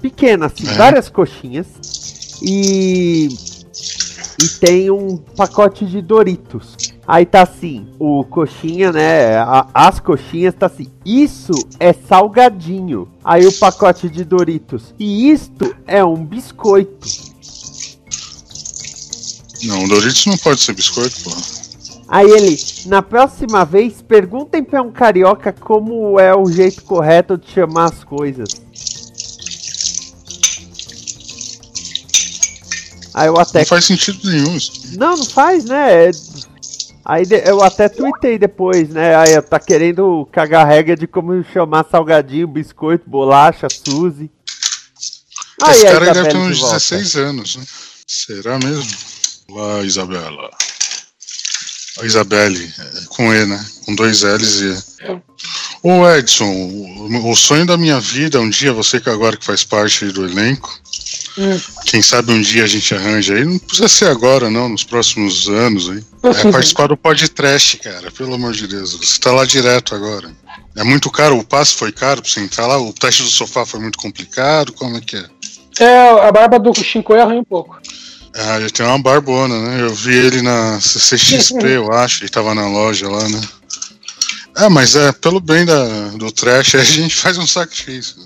pequena, 0.01 0.47
assim, 0.47 0.67
É. 0.69 0.73
várias 0.75 1.09
coxinhas. 1.09 1.67
E. 2.43 3.29
E 4.43 4.49
tem 4.49 4.91
um 4.91 5.17
pacote 5.17 5.87
de 5.87 6.03
Doritos. 6.03 6.77
Aí 7.07 7.25
tá 7.25 7.43
assim, 7.43 7.87
o 7.99 8.25
coxinha, 8.25 8.91
né? 8.93 9.37
a- 9.37 9.67
as 9.73 10.01
coxinhas 10.01 10.55
tá 10.55 10.67
assim. 10.67 10.87
Isso 11.05 11.53
é 11.79 11.93
salgadinho. 11.93 13.09
Aí 13.25 13.47
o 13.47 13.53
pacote 13.53 14.09
de 14.09 14.25
Doritos. 14.25 14.95
E 14.99 15.31
isto 15.31 15.75
é 15.87 16.05
um 16.05 16.25
biscoito. 16.25 17.07
Não, 19.65 19.87
Doritos 19.89 20.27
não 20.27 20.37
pode 20.39 20.61
ser 20.63 20.75
biscoito, 20.75 21.23
porra. 21.25 21.43
Aí 22.09 22.31
ele, 22.31 22.57
na 22.87 23.01
próxima 23.03 23.65
vez, 23.65 24.03
perguntem 24.03 24.63
pra 24.63 24.83
um 24.83 24.91
carioca 24.93 25.53
como 25.53 26.19
é 26.21 26.35
o 26.37 26.47
jeito 26.51 26.83
correto 26.85 27.39
de 27.39 27.51
chamar 27.51 27.85
as 27.87 28.05
coisas. 28.05 28.49
Aí 33.15 33.29
eu 33.29 33.39
até. 33.39 33.61
Não 33.61 33.67
faz 33.67 33.85
sentido 33.85 34.19
nenhum 34.29 34.57
isso. 34.57 34.73
Não, 34.99 35.17
não 35.17 35.25
faz, 35.25 35.65
né? 35.65 36.07
É- 36.09 36.11
Aí 37.07 37.25
eu 37.45 37.63
até 37.63 37.87
tuitei 37.87 38.39
depois, 38.39 38.89
né? 38.89 39.15
Aí 39.15 39.41
tá 39.43 39.61
querendo 39.61 40.27
cagar 40.33 40.67
regra 40.67 40.97
de 40.97 41.07
como 41.07 41.45
chamar 41.53 41.85
salgadinho, 41.91 42.49
biscoito, 42.49 43.09
bolacha, 43.09 43.67
Suzy. 43.69 44.31
Esse 45.69 45.87
a 45.87 45.93
cara 45.93 46.07
aí 46.07 46.15
deve 46.15 46.29
ter 46.31 46.37
uns 46.37 46.57
de 46.57 46.61
volta. 46.63 46.77
16 46.79 47.17
anos, 47.17 47.57
né? 47.57 47.65
Será 48.07 48.59
mesmo? 48.59 48.91
Lá, 49.51 49.83
Isabela. 49.83 50.51
A 52.01 52.07
Isabelle, 52.07 52.73
é, 52.79 53.05
com 53.09 53.33
E, 53.35 53.45
né? 53.47 53.65
Com 53.85 53.95
dois 53.95 54.23
L's 54.23 54.61
e 54.61 54.73
E. 54.73 55.23
Ô 55.87 56.09
Edson, 56.09 56.51
o, 57.27 57.37
sonho 57.37 57.67
da 57.67 57.77
minha 57.77 58.01
vida, 58.01 58.41
um 58.41 58.49
dia, 58.49 58.73
você 58.73 58.99
que 58.99 59.11
agora 59.11 59.37
que 59.37 59.45
faz 59.45 59.65
parte 59.65 60.07
do 60.07 60.25
elenco, 60.25 60.81
Hum. 61.37 61.61
quem 61.85 62.01
sabe 62.01 62.33
um 62.33 62.41
dia 62.41 62.65
a 62.65 62.67
gente 62.67 62.95
arranja 62.95 63.35
aí, 63.35 63.45
não 63.45 63.59
precisa 63.59 63.89
ser 63.89 64.07
agora 64.07 64.49
não, 64.49 64.71
nos 64.71 64.83
próximos 64.83 65.47
anos 65.47 65.91
aí. 65.91 66.03
É 66.23 66.49
participar 66.51 66.87
do 66.87 66.97
podcast, 66.97 67.77
cara, 67.77 68.11
pelo 68.11 68.33
amor 68.33 68.55
de 68.55 68.67
Deus. 68.67 68.95
Você 68.95 69.21
tá 69.21 69.31
lá 69.31 69.45
direto 69.45 69.95
agora. 69.95 70.31
É 70.75 70.83
muito 70.83 71.11
caro, 71.11 71.37
o 71.37 71.45
passe 71.45 71.75
foi 71.75 71.93
caro 71.93 72.23
pra 72.23 72.31
você 72.31 72.41
entrar 72.41 72.67
lá, 72.67 72.79
o 72.79 72.91
teste 72.91 73.23
do 73.23 73.29
sofá 73.29 73.67
foi 73.67 73.81
muito 73.81 73.99
complicado, 73.99 74.73
como 74.73 74.97
é 74.97 75.03
que 75.03 75.17
é? 75.17 75.25
É, 75.81 76.27
a 76.27 76.33
barba 76.33 76.59
do 76.59 76.73
Shinko 76.73 77.13
arranha 77.13 77.41
um 77.41 77.45
pouco. 77.45 77.79
Ah, 78.35 78.57
ele 78.57 78.71
tem 78.71 78.87
uma 78.87 78.99
barbona, 78.99 79.61
né? 79.61 79.83
Eu 79.83 79.93
vi 79.93 80.15
ele 80.15 80.41
na 80.41 80.81
CCXP, 80.81 81.67
eu 81.77 81.93
acho, 81.93 82.23
ele 82.23 82.31
tava 82.31 82.55
na 82.55 82.67
loja 82.69 83.07
lá, 83.07 83.29
né? 83.29 83.41
É, 84.57 84.69
mas 84.69 84.95
é, 84.95 85.13
pelo 85.13 85.41
bem 85.41 85.65
da, 85.65 86.09
do 86.11 86.31
trash, 86.31 86.75
a 86.77 86.85
gente 86.85 87.15
faz 87.17 87.37
um 87.39 87.47
sacrifício. 87.47 88.23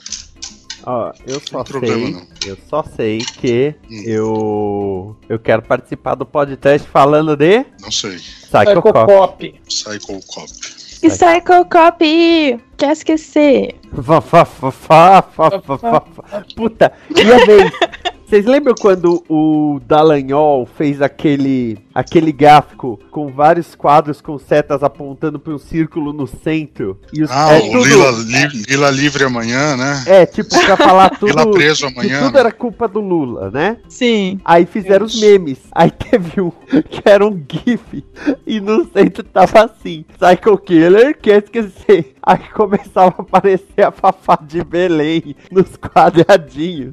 Ó, 0.85 1.13
eu 1.27 1.41
só 1.41 1.65
problema, 1.65 1.97
sei, 2.07 2.13
não. 2.13 2.27
eu 2.47 2.59
só 2.69 2.83
sei 2.97 3.19
que 3.19 3.75
Hum. 3.91 4.03
eu 4.07 5.17
eu 5.29 5.39
quero 5.39 5.61
participar 5.63 6.15
do 6.15 6.25
podcast 6.25 6.89
falando 6.89 7.37
de 7.37 7.65
Não 7.81 7.91
sei. 7.91 8.17
Psycho 8.17 8.83
Cop. 8.83 9.61
Psycho 9.67 10.21
Cop. 10.27 10.53
Psycho 11.01 11.65
Copy! 11.71 12.59
Quer 12.77 12.93
esquecer? 12.93 13.77
Fá, 14.03 14.21
fá, 14.21 14.45
fá, 14.45 14.71
fá, 14.73 15.23
fá, 15.23 15.51
fá, 15.61 15.79
fá, 15.79 16.01
fá. 16.01 16.45
Puta, 16.57 16.93
e 17.15 17.33
a 17.33 17.45
vez, 17.45 17.71
Vocês 18.29 18.45
lembram 18.45 18.75
quando 18.79 19.25
o 19.27 19.81
Dallagnol 19.87 20.67
fez 20.67 21.01
aquele 21.01 21.79
aquele 21.95 22.31
gráfico 22.31 23.01
com 23.11 23.29
vários 23.29 23.75
quadros 23.75 24.21
com 24.21 24.39
setas 24.39 24.83
apontando 24.85 25.39
para 25.41 25.55
um 25.55 25.59
círculo 25.59 26.13
no 26.13 26.27
centro? 26.27 27.01
E 27.13 27.23
os, 27.23 27.31
Ah, 27.31 27.55
é 27.55 27.59
o 27.59 27.73
tudo- 27.73 27.85
Lila, 27.85 28.11
Li- 28.13 28.63
Lila 28.69 28.91
livre 28.91 29.25
amanhã, 29.25 29.77
né? 29.79 30.05
É, 30.07 30.27
tipo, 30.27 30.51
pra 30.63 30.77
falar 30.77 31.09
tudo. 31.19 31.27
Lila 31.31 31.51
preso 31.51 31.87
que 31.89 31.93
amanhã. 32.01 32.21
tudo 32.27 32.39
era 32.39 32.53
culpa 32.53 32.87
do 32.87 33.01
Lula, 33.01 33.51
né? 33.51 33.79
Sim. 33.89 34.39
Aí 34.45 34.67
fizeram 34.67 35.07
os 35.07 35.19
memes. 35.19 35.59
Aí 35.73 35.91
teve 35.91 36.41
um 36.43 36.51
que 36.91 37.01
era 37.07 37.27
um 37.27 37.43
GIF. 37.51 38.05
E 38.47 38.61
no 38.61 38.85
centro 38.93 39.25
tava 39.25 39.65
assim: 39.65 40.05
Psycho 40.19 40.59
Killer 40.59 41.17
quer 41.19 41.43
esquecer. 41.43 42.15
Aí 42.23 42.41
começava 42.55 43.15
a 43.19 43.23
aparecer 43.23 43.83
a 43.87 43.91
Fafá 43.91 44.39
de 44.47 44.63
Belém 44.63 45.35
nos 45.51 45.77
quadradinhos. 45.79 46.93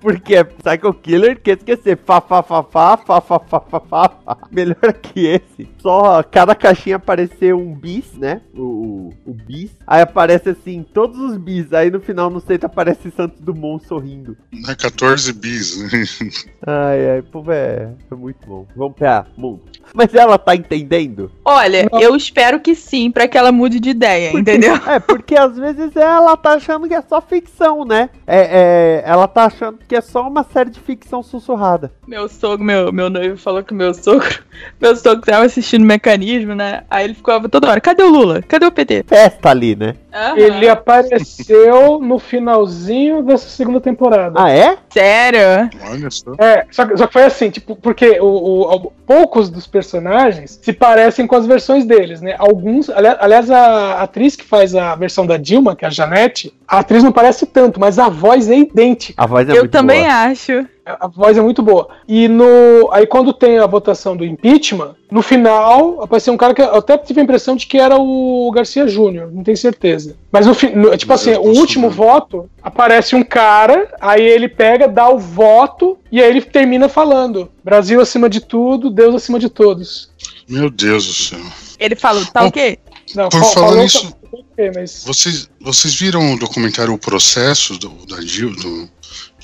Porque 0.00 0.39
é 0.40 0.44
Psycho 0.44 0.94
Killer 0.94 1.40
quer 1.40 1.56
esquecer. 1.56 1.98
Fá, 2.04 2.20
fá, 2.20 2.42
fá, 2.42 2.62
fá, 2.62 2.96
fá, 2.96 3.20
fá, 3.20 3.40
fá, 3.40 3.60
fá, 3.60 3.80
fá. 3.80 4.36
Melhor 4.50 4.92
que 5.02 5.26
esse. 5.26 5.68
Só 5.78 6.22
cada 6.22 6.54
caixinha 6.54 6.96
aparecer 6.96 7.54
um 7.54 7.74
bis, 7.74 8.12
né? 8.14 8.40
O, 8.54 8.62
o, 8.62 9.10
o 9.26 9.34
bis. 9.34 9.70
Aí 9.86 10.02
aparece 10.02 10.50
assim, 10.50 10.82
todos 10.82 11.18
os 11.18 11.36
bis. 11.36 11.72
Aí 11.72 11.90
no 11.90 12.00
final, 12.00 12.30
no 12.30 12.40
centro, 12.40 12.66
aparece 12.66 13.10
Santos 13.10 13.40
Dumont 13.40 13.86
sorrindo. 13.86 14.36
É 14.68 14.74
14 14.74 15.32
bis, 15.32 15.78
né? 15.78 16.04
Ai, 16.66 17.10
ai, 17.10 17.22
pô, 17.22 17.42
é, 17.50 17.90
é 18.10 18.14
muito 18.14 18.46
bom. 18.46 18.66
Vamos 18.76 18.94
pra 18.94 19.26
mundo. 19.36 19.62
Mas 19.94 20.14
ela 20.14 20.38
tá 20.38 20.54
entendendo? 20.54 21.32
Olha, 21.44 21.88
eu 21.92 22.14
espero 22.14 22.60
que 22.60 22.74
sim, 22.74 23.10
pra 23.10 23.26
que 23.26 23.36
ela 23.36 23.50
mude 23.50 23.80
de 23.80 23.90
ideia, 23.90 24.32
entendeu? 24.32 24.78
É, 24.90 24.98
porque 24.98 25.36
às 25.36 25.56
vezes 25.56 25.94
ela 25.94 26.36
tá 26.36 26.54
achando 26.54 26.88
que 26.88 26.94
é 26.94 27.02
só 27.02 27.20
ficção, 27.20 27.84
né? 27.84 28.10
É, 28.26 28.40
é, 28.40 29.02
ela 29.04 29.28
tá 29.28 29.44
achando 29.44 29.78
que 29.86 29.94
é 29.94 30.00
só 30.00 30.29
uma 30.30 30.44
série 30.44 30.70
de 30.70 30.80
ficção 30.80 31.22
sussurrada. 31.22 31.92
Meu 32.06 32.28
sogro, 32.28 32.64
meu, 32.64 32.92
meu 32.92 33.10
noivo 33.10 33.36
falou 33.36 33.62
que 33.62 33.74
meu 33.74 33.92
sogro, 33.92 34.28
meu 34.80 34.96
sogro 34.96 35.22
tava 35.22 35.44
assistindo 35.44 35.84
Mecanismo, 35.84 36.54
né? 36.54 36.84
Aí 36.88 37.04
ele 37.04 37.14
ficava 37.14 37.48
toda 37.48 37.68
hora, 37.68 37.80
cadê 37.80 38.02
o 38.02 38.10
Lula? 38.10 38.42
Cadê 38.42 38.66
o 38.66 38.72
PT? 38.72 39.04
Festa 39.06 39.50
ali, 39.50 39.76
né? 39.76 39.94
Ele 40.36 40.68
apareceu 40.68 41.98
no 42.00 42.18
finalzinho 42.18 43.22
dessa 43.22 43.48
segunda 43.48 43.80
temporada. 43.80 44.34
Ah, 44.42 44.50
é? 44.50 44.76
Sério? 44.90 45.70
Olha 45.90 46.10
só. 46.10 46.32
É, 46.38 46.66
só, 46.70 46.84
que- 46.86 46.96
só 46.96 47.06
que 47.06 47.12
foi 47.12 47.22
assim, 47.24 47.50
tipo, 47.50 47.76
porque 47.76 48.18
o, 48.20 48.24
o- 48.26 48.74
o- 48.76 48.92
poucos 49.06 49.48
dos 49.50 49.66
personagens 49.66 50.58
se 50.62 50.72
parecem 50.72 51.26
com 51.26 51.36
as 51.36 51.46
versões 51.46 51.84
deles, 51.84 52.20
né? 52.20 52.34
Alguns, 52.38 52.88
ali- 52.90 53.16
aliás, 53.20 53.50
a 53.50 54.02
atriz 54.02 54.36
que 54.36 54.44
faz 54.44 54.74
a 54.74 54.94
versão 54.94 55.26
da 55.26 55.36
Dilma, 55.36 55.74
que 55.76 55.84
é 55.84 55.88
a 55.88 55.90
Janete, 55.90 56.52
a 56.66 56.78
atriz 56.80 57.02
não 57.02 57.12
parece 57.12 57.46
tanto, 57.46 57.78
mas 57.80 57.98
a 57.98 58.08
voz 58.08 58.48
é 58.50 58.56
idêntica. 58.56 59.14
A 59.22 59.26
voz 59.26 59.48
é 59.48 59.52
eu 59.52 59.58
muito 59.60 59.70
também 59.72 60.02
boa. 60.02 60.12
acho. 60.14 60.66
A 60.84 61.06
voz 61.06 61.36
é 61.36 61.40
muito 61.42 61.62
boa. 61.62 61.88
E 62.08 62.26
no. 62.28 62.88
Aí 62.92 63.06
quando 63.06 63.32
tem 63.32 63.58
a 63.58 63.66
votação 63.66 64.16
do 64.16 64.24
impeachment, 64.24 64.94
no 65.10 65.22
final 65.22 66.02
apareceu 66.02 66.32
um 66.32 66.36
cara 66.36 66.54
que 66.54 66.62
eu 66.62 66.74
até 66.74 66.96
tive 66.98 67.20
a 67.20 67.24
impressão 67.24 67.54
de 67.54 67.66
que 67.66 67.78
era 67.78 67.96
o 67.98 68.50
Garcia 68.52 68.88
Júnior, 68.88 69.30
não 69.32 69.42
tenho 69.44 69.56
certeza. 69.56 70.16
Mas 70.32 70.46
no, 70.46 70.54
fi- 70.54 70.70
no- 70.74 70.96
tipo 70.96 71.12
assim, 71.12 71.32
o 71.34 71.42
último 71.58 71.90
voto 71.90 72.48
aparece 72.62 73.14
um 73.14 73.22
cara, 73.22 73.94
aí 74.00 74.22
ele 74.22 74.48
pega, 74.48 74.88
dá 74.88 75.08
o 75.08 75.18
voto 75.18 75.98
e 76.10 76.20
aí 76.20 76.28
ele 76.28 76.40
termina 76.40 76.88
falando: 76.88 77.50
Brasil 77.62 78.00
acima 78.00 78.28
de 78.28 78.40
tudo, 78.40 78.90
Deus 78.90 79.14
acima 79.14 79.38
de 79.38 79.48
todos. 79.48 80.10
Meu 80.48 80.70
Deus 80.70 81.06
do 81.06 81.12
céu. 81.12 81.40
Ele 81.78 81.94
falou, 81.94 82.24
tá 82.26 82.44
o 82.46 82.52
quê? 82.52 82.78
Não, 83.14 83.28
Por 83.28 83.40
fa- 83.40 83.46
falar 83.46 83.66
falou 83.68 83.82
nisso- 83.82 84.12
que- 84.30 84.36
ok, 84.36 84.70
mas 84.74 85.02
Vocês, 85.06 85.48
vocês 85.60 85.94
viram 85.94 86.32
o 86.34 86.38
documentário 86.38 86.92
O 86.94 86.98
Processo 86.98 87.78
do, 87.78 87.88
da 88.06 88.18
Dilma? 88.20 88.56
do- 88.56 88.88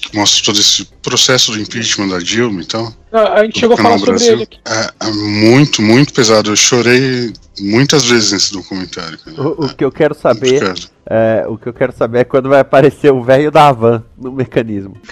que 0.06 0.16
mostra 0.16 0.44
todo 0.44 0.58
esse 0.58 0.84
processo 1.02 1.52
do 1.52 1.60
impeachment 1.60 2.08
da 2.08 2.18
Dilma 2.18 2.62
e 2.62 2.66
tal? 2.66 2.92
não, 3.12 3.32
a 3.32 3.44
gente 3.44 3.60
chegou 3.60 3.74
a 3.78 3.82
falar 3.82 3.98
sobre 3.98 4.24
ele 4.24 4.42
aqui. 4.42 4.58
É, 4.66 4.90
é 5.00 5.10
muito, 5.10 5.80
muito 5.82 6.12
pesado. 6.12 6.50
Eu 6.50 6.56
chorei 6.56 7.32
muitas 7.60 8.04
vezes 8.04 8.32
nesse 8.32 8.52
documentário. 8.52 9.18
cara. 9.18 9.42
O, 9.42 9.66
o 9.66 9.74
que 9.74 9.84
eu 9.84 9.90
quero 9.90 10.14
saber. 10.14 10.62
É, 11.08 11.46
o 11.48 11.56
que 11.56 11.68
eu 11.68 11.72
quero 11.72 11.92
saber 11.96 12.18
é 12.20 12.24
quando 12.24 12.48
vai 12.48 12.58
aparecer 12.60 13.12
o 13.12 13.22
velho 13.22 13.50
da 13.50 13.70
van 13.70 14.02
no 14.18 14.32
mecanismo. 14.32 14.96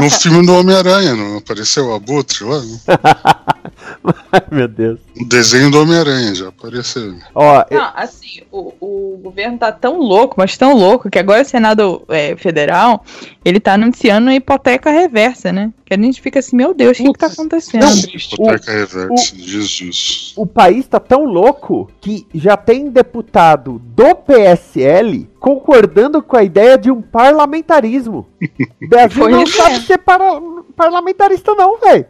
No 0.00 0.10
filme 0.10 0.44
do 0.44 0.54
Homem-Aranha, 0.54 1.14
não 1.14 1.38
apareceu 1.38 1.86
o 1.86 1.94
Abutre 1.94 2.44
lá? 2.44 2.60
Ai, 4.32 4.42
meu 4.50 4.68
Deus. 4.68 5.00
O 5.20 5.24
desenho 5.26 5.70
do 5.70 5.80
Homem-Aranha 5.80 6.34
já 6.34 6.48
apareceu. 6.48 7.14
Ó, 7.34 7.64
eu- 7.70 7.78
Não, 7.78 7.92
assim, 7.94 8.40
o, 8.50 8.72
o 8.80 9.18
governo 9.22 9.58
tá 9.58 9.70
tão 9.70 9.98
louco, 9.98 10.34
mas 10.38 10.56
tão 10.56 10.74
louco, 10.76 11.08
que 11.10 11.18
agora 11.18 11.42
o 11.42 11.44
Senado 11.44 12.02
é, 12.08 12.34
Federal, 12.36 13.04
ele 13.44 13.60
tá 13.60 13.74
anunciando 13.74 14.30
a 14.30 14.34
hipoteca 14.34 14.90
reversa, 14.90 15.52
né? 15.52 15.72
Que 15.84 15.94
a 15.94 15.98
gente 15.98 16.20
fica 16.22 16.38
assim, 16.38 16.56
meu 16.56 16.72
Deus, 16.74 16.98
o 16.98 17.02
que, 17.02 17.12
que 17.12 17.18
tá 17.18 17.26
acontecendo? 17.26 17.84
Hipoteca 17.84 18.72
reversa, 18.72 19.36
Jesus. 19.36 20.32
o 20.36 20.46
país 20.46 20.86
tá 20.86 20.98
tão 20.98 21.24
louco 21.24 21.90
que 22.00 22.26
já 22.34 22.56
tem 22.56 22.90
deputado 22.90 23.78
do 23.94 24.14
PSL 24.14 25.28
concordando 25.38 26.22
com 26.22 26.36
a 26.36 26.42
ideia 26.42 26.78
de 26.78 26.90
um 26.90 27.02
parlamentarismo. 27.02 28.26
O 28.82 28.88
Brasil 28.88 29.28
não 29.28 29.42
é. 29.42 29.46
sabe 29.46 29.80
ser 29.86 29.98
para- 29.98 30.40
parlamentarista, 30.76 31.54
não, 31.54 31.78
velho. 31.78 32.04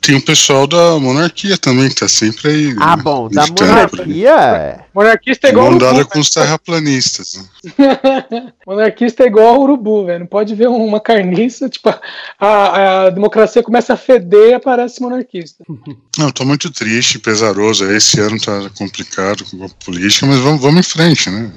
Tem 0.00 0.16
o 0.16 0.24
pessoal 0.24 0.66
da 0.66 0.98
monarquia 0.98 1.56
também, 1.58 1.88
que 1.88 1.96
tá 1.96 2.08
sempre 2.08 2.48
aí. 2.48 2.76
Ah, 2.78 2.96
bom, 2.96 3.28
da 3.28 3.46
monarquia. 3.46 4.30
é. 4.30 4.84
Monarquista 4.94 5.48
é 5.48 5.50
igual 5.50 5.72
Mandada 5.72 5.94
urubu. 5.94 6.10
com 6.10 6.20
os 6.20 6.30
terraplanistas. 6.30 7.34
Né? 7.78 8.52
Monarquista 8.66 9.24
é 9.24 9.26
igual 9.26 9.60
urubu, 9.60 10.06
velho. 10.06 10.20
Não 10.20 10.26
pode 10.26 10.54
ver 10.54 10.68
uma 10.68 11.00
carniça, 11.00 11.68
tipo, 11.68 11.92
a, 12.38 13.06
a 13.06 13.10
democracia 13.10 13.62
começa 13.62 13.94
a 13.94 13.96
feder 13.96 14.50
e 14.50 14.54
aparece 14.54 15.02
monarquista. 15.02 15.64
Não, 16.18 16.30
tô 16.30 16.44
muito 16.44 16.70
triste, 16.70 17.18
pesaroso. 17.18 17.90
Esse 17.90 18.20
ano 18.20 18.40
tá 18.40 18.70
complicado 18.78 19.44
com 19.50 19.64
a 19.64 19.68
política, 19.84 20.26
mas 20.26 20.38
vamos, 20.38 20.60
vamos 20.60 20.80
em 20.80 20.88
frente, 20.88 21.28
né? 21.28 21.50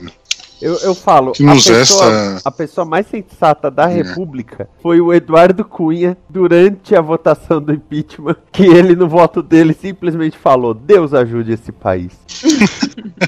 Eu, 0.62 0.76
eu 0.80 0.96
falo, 0.96 1.32
Que 1.34 1.44
a 1.44 1.54
nos 1.54 1.66
pessoa, 1.68 2.06
resta- 2.34 2.42
a 2.50 2.52
pessoa 2.52 2.86
mais 2.86 3.06
sensata 3.08 3.70
da 3.70 3.90
É. 3.90 3.96
República 4.02 4.68
foi 4.82 5.00
o 5.00 5.14
Eduardo 5.14 5.64
Cunha 5.64 6.18
durante 6.30 6.96
a 6.96 7.02
votação 7.02 7.62
do 7.62 7.74
impeachment, 7.74 8.36
que 8.52 8.64
ele 8.64 8.96
no 8.96 9.08
voto 9.08 9.42
dele 9.44 9.78
simplesmente 9.80 10.38
falou: 10.38 10.74
Deus 10.74 11.14
ajude 11.14 11.54
esse 11.54 11.72
país. 11.72 12.12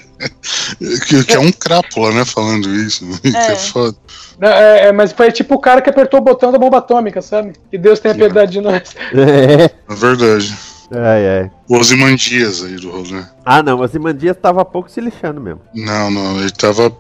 Que, 1.08 1.24
que 1.24 1.34
é 1.34 1.40
um 1.40 1.52
crápula, 1.52 2.12
né, 2.12 2.26
falando 2.26 2.70
isso. 2.76 3.06
Que 3.22 3.36
é 3.36 3.56
foda. 3.56 3.96
Não, 4.38 4.48
é, 4.50 4.88
é, 4.88 4.92
mas 4.92 5.12
foi 5.12 5.32
tipo 5.32 5.56
o 5.56 5.60
cara 5.60 5.82
que 5.82 5.90
apertou 5.90 6.20
o 6.20 6.24
botão 6.24 6.52
da 6.52 6.58
bomba 6.58 6.78
atômica, 6.78 7.22
sabe? 7.22 7.54
Que 7.72 7.78
Deus 7.78 8.00
tenha 8.00 8.14
piedade 8.16 8.52
de 8.52 8.62
nós. 8.62 8.96
É. 9.14 9.64
É 9.92 9.96
verdade. 9.96 10.56
Ai, 10.92 11.28
ai. 11.28 11.52
O 11.68 11.78
Osimandias 11.78 12.64
aí 12.64 12.76
do 12.76 12.90
rolê. 12.90 13.24
Ah, 13.46 13.62
não, 13.62 13.78
mas 13.78 13.94
Imandias 13.94 14.38
tava 14.38 14.66
pouco 14.66 14.90
se 14.90 15.00
lixando 15.00 15.40
mesmo. 15.40 15.62
Não, 15.74 16.10
não, 16.10 16.40
ele 16.40 16.52
tava. 16.52 16.96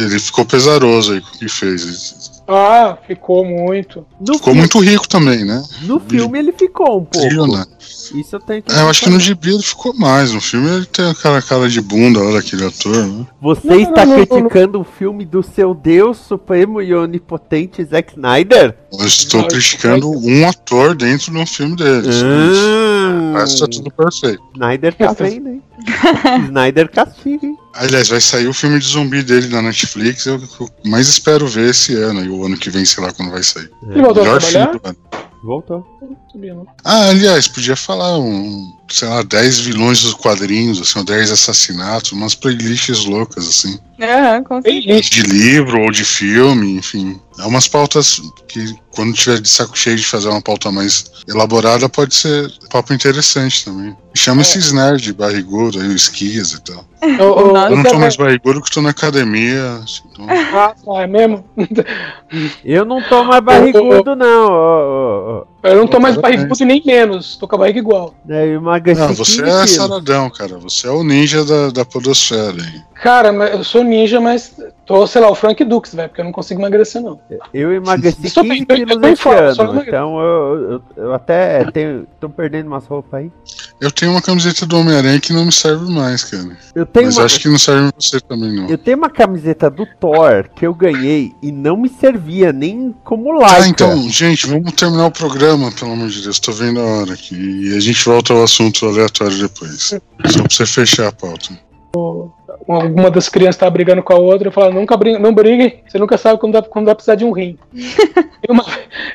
Ele 0.00 0.18
ficou 0.18 0.44
pesaroso 0.44 1.12
aí 1.12 1.20
com 1.20 1.28
o 1.28 1.38
que 1.38 1.48
fez. 1.48 2.35
Ah, 2.48 2.96
ficou 3.06 3.44
muito. 3.44 4.06
No, 4.20 4.34
Ficou 4.34 4.52
fi- 4.52 4.58
muito 4.60 4.78
rico 4.78 5.08
também, 5.08 5.44
né? 5.44 5.62
no 5.82 5.98
filme 5.98 6.38
ele 6.38 6.52
ficou 6.52 6.98
um 7.00 7.04
pouco. 7.04 7.26
Trilionário. 7.26 7.72
Isso 8.14 8.36
eu 8.36 8.40
tenho 8.40 8.62
que. 8.62 8.72
É, 8.72 8.82
eu 8.82 8.88
acho 8.88 9.02
que 9.02 9.10
no 9.10 9.18
gibi 9.18 9.52
ele 9.52 9.62
ficou 9.62 9.92
mais. 9.94 10.32
No 10.32 10.40
filme 10.40 10.68
ele 10.68 10.86
tem 10.86 11.10
aquela 11.10 11.42
cara 11.42 11.68
de 11.68 11.80
bunda 11.80 12.22
lá 12.22 12.32
daquele 12.34 12.64
ator, 12.64 13.04
né? 13.06 13.26
Você 13.40 13.66
Não, 13.66 13.80
está 13.80 14.06
não, 14.06 14.12
não, 14.12 14.18
não. 14.18 14.26
criticando 14.26 14.80
o 14.80 14.84
filme 14.84 15.24
do 15.24 15.42
seu 15.42 15.74
Deus 15.74 16.18
Supremo 16.18 16.80
e 16.80 16.94
Onipotente 16.94 17.84
Zack 17.84 18.12
Snyder? 18.12 18.76
Eu 18.96 19.06
estou 19.06 19.40
Não, 19.42 19.48
criticando 19.48 20.08
um 20.10 20.48
ator 20.48 20.94
dentro 20.94 21.32
de 21.32 21.38
um 21.38 21.46
filme 21.46 21.74
dele. 21.76 22.08
Ah, 22.08 23.30
Mas 23.32 23.58
tá 23.58 23.66
tudo 23.66 23.90
perfeito. 23.90 24.42
Snyder 24.54 24.94
tá 24.94 25.12
vendo, 25.12 25.48
hein? 25.48 25.62
Snyder 26.46 26.88
castiga, 26.90 27.46
hein? 27.46 27.56
Aliás, 27.74 28.08
vai 28.08 28.20
sair 28.20 28.46
o 28.46 28.54
filme 28.54 28.78
de 28.78 28.86
zumbi 28.86 29.22
dele 29.22 29.48
na 29.48 29.62
Netflix. 29.62 30.26
Eu, 30.26 30.40
eu 30.60 30.68
mais 30.84 31.08
espero 31.08 31.46
ver 31.46 31.70
esse 31.70 31.94
ano. 31.94 32.24
E 32.24 32.28
o 32.28 32.44
ano 32.44 32.56
que 32.56 32.70
vem, 32.70 32.84
sei 32.84 33.02
lá 33.04 33.12
quando 33.12 33.30
vai 33.30 33.42
sair. 33.42 33.70
Ele 33.90 34.02
voltou 34.02 34.22
a 34.22 34.26
Melhor 34.26 34.40
trabalhar? 34.40 34.64
filme 34.70 34.80
do 34.80 34.88
ano. 34.88 34.98
Voltou. 35.42 35.86
Ah, 36.84 37.08
aliás, 37.08 37.46
podia 37.48 37.76
falar 37.76 38.18
um, 38.18 38.75
sei 38.88 39.08
lá, 39.08 39.22
10 39.22 39.58
vilões 39.58 40.02
dos 40.02 40.14
quadrinhos, 40.14 40.80
assim, 40.80 40.98
ou 40.98 41.04
10 41.04 41.30
assassinatos, 41.30 42.12
umas 42.12 42.34
playlists 42.34 43.04
loucas, 43.04 43.48
assim. 43.48 43.78
Aham, 44.00 44.44
com 44.44 44.60
certeza. 44.62 45.00
De 45.10 45.22
livro 45.22 45.80
ou 45.82 45.90
de 45.90 46.04
filme, 46.04 46.72
enfim. 46.76 47.18
É 47.38 47.44
umas 47.44 47.66
pautas 47.66 48.20
que, 48.48 48.74
quando 48.90 49.12
tiver 49.14 49.40
de 49.40 49.48
saco 49.48 49.76
cheio 49.76 49.96
de 49.96 50.04
fazer 50.06 50.28
uma 50.28 50.40
pauta 50.42 50.70
mais 50.70 51.04
elaborada, 51.26 51.88
pode 51.88 52.14
ser 52.14 52.46
um 52.64 52.68
papo 52.68 52.92
interessante 52.94 53.64
também. 53.64 53.96
Chama 54.14 54.42
esses 54.42 54.72
nerds 54.72 55.12
barrigudo 55.12 55.80
aí, 55.80 55.88
o 55.88 55.92
esquias 55.96 56.52
e 56.52 56.60
tal. 56.62 56.84
O- 57.20 57.48
o- 57.50 57.52
Nossa. 57.52 57.70
Eu 57.72 57.76
não 57.76 57.84
tô 57.84 57.98
mais 57.98 58.16
barrigudo 58.16 58.60
porque 58.60 58.74
tô 58.74 58.82
na 58.82 58.90
academia. 58.90 59.80
assim, 59.84 60.02
então- 60.12 60.26
Ah, 60.28 60.74
tá, 60.84 61.02
é 61.02 61.06
mesmo? 61.06 61.44
Eu 62.64 62.84
não 62.84 63.00
tô 63.02 63.22
mais 63.24 63.42
barrigudo, 63.44 64.16
não. 64.16 64.48
ó. 64.50 65.44
Eu 65.66 65.76
não 65.76 65.86
tô 65.86 65.98
mais 66.00 66.16
barrigudo 66.16 66.62
e 66.62 66.64
nem 66.66 66.82
menos. 66.84 67.36
Tô 67.36 67.46
com 67.48 67.56
a 67.56 67.58
barriga 67.58 67.78
igual. 67.78 68.14
É, 68.28 68.46
emagreci 68.54 69.00
Não, 69.00 69.14
você 69.14 69.42
15 69.42 69.42
é 69.42 69.44
quilos. 69.54 69.70
saradão, 69.70 70.30
cara. 70.30 70.58
Você 70.58 70.86
é 70.86 70.90
o 70.90 71.02
ninja 71.02 71.44
da, 71.44 71.70
da 71.70 71.84
podosfera 71.84 72.52
aí. 72.62 72.80
Cara, 72.94 73.28
eu 73.28 73.64
sou 73.64 73.82
ninja, 73.84 74.20
mas 74.20 74.54
Tô, 74.86 75.04
sei 75.04 75.20
lá, 75.20 75.28
o 75.28 75.34
Frank 75.34 75.62
Dux, 75.64 75.92
velho, 75.92 76.08
porque 76.08 76.20
eu 76.20 76.24
não 76.24 76.30
consigo 76.30 76.60
emagrecer, 76.60 77.02
não. 77.02 77.20
Eu 77.52 77.72
emagreci 77.72 78.18
Estou 78.26 78.44
15 78.44 78.64
bem, 78.66 78.80
eu 78.80 78.86
quilos 78.86 79.02
esse 79.04 79.22
forma, 79.22 79.52
só 79.52 79.62
ano, 79.64 79.82
então 79.84 80.20
eu, 80.20 80.70
eu, 80.70 80.82
eu 80.96 81.12
até 81.12 81.64
tenho, 81.72 82.06
tô 82.20 82.28
perdendo 82.30 82.68
umas 82.68 82.86
roupas 82.86 83.20
aí. 83.20 83.32
Eu 83.80 83.90
tenho 83.90 84.12
uma 84.12 84.22
camiseta 84.22 84.64
do 84.64 84.78
Homem-Aranha 84.78 85.20
que 85.20 85.32
não 85.32 85.44
me 85.44 85.50
serve 85.50 85.92
mais, 85.92 86.22
cara. 86.22 86.56
Eu 86.72 86.86
tenho 86.86 87.06
Mas 87.06 87.16
uma, 87.16 87.24
acho 87.24 87.40
que 87.40 87.48
não 87.48 87.58
serve 87.58 87.90
você 87.98 88.20
também, 88.20 88.54
não. 88.54 88.68
eu 88.68 88.78
tenho 88.78 88.96
uma 88.96 89.10
camiseta 89.10 89.68
do 89.68 89.84
Thor 89.98 90.48
que 90.54 90.64
eu 90.64 90.72
ganhei 90.72 91.34
e 91.42 91.50
não 91.50 91.76
me 91.76 91.88
servia 91.88 92.52
nem 92.52 92.94
como 93.02 93.32
like. 93.32 93.62
Ah, 93.62 93.68
então, 93.68 94.08
gente, 94.08 94.46
vamos 94.46 94.72
terminar 94.72 95.06
o 95.06 95.10
programa, 95.10 95.72
pelo 95.72 95.92
amor 95.92 96.08
de 96.08 96.22
Deus. 96.22 96.38
Tô 96.38 96.52
vendo 96.52 96.78
a 96.78 96.84
hora 96.84 97.12
aqui. 97.12 97.34
E 97.34 97.76
a 97.76 97.80
gente 97.80 98.04
volta 98.04 98.32
ao 98.32 98.44
assunto 98.44 98.86
aleatório 98.86 99.36
depois. 99.36 99.82
Só 99.82 99.98
pra 99.98 100.48
você 100.48 100.64
fechar 100.64 101.08
a 101.08 101.12
pauta. 101.12 101.58
Alguma 102.68 103.10
das 103.10 103.28
crianças 103.28 103.56
tá 103.56 103.68
brigando 103.68 104.02
com 104.02 104.12
a 104.12 104.18
outra, 104.18 104.48
eu 104.48 104.52
falo, 104.52 104.72
nunca 104.72 104.96
briga, 104.96 105.18
não 105.18 105.32
briguem, 105.32 105.82
você 105.86 105.98
nunca 105.98 106.16
sabe 106.18 106.38
quando, 106.38 106.54
dá, 106.54 106.62
quando 106.62 106.86
vai 106.86 106.94
precisar 106.94 107.14
de 107.14 107.24
um 107.24 107.32
rim. 107.32 107.58
e, 107.72 108.50
uma, 108.50 108.64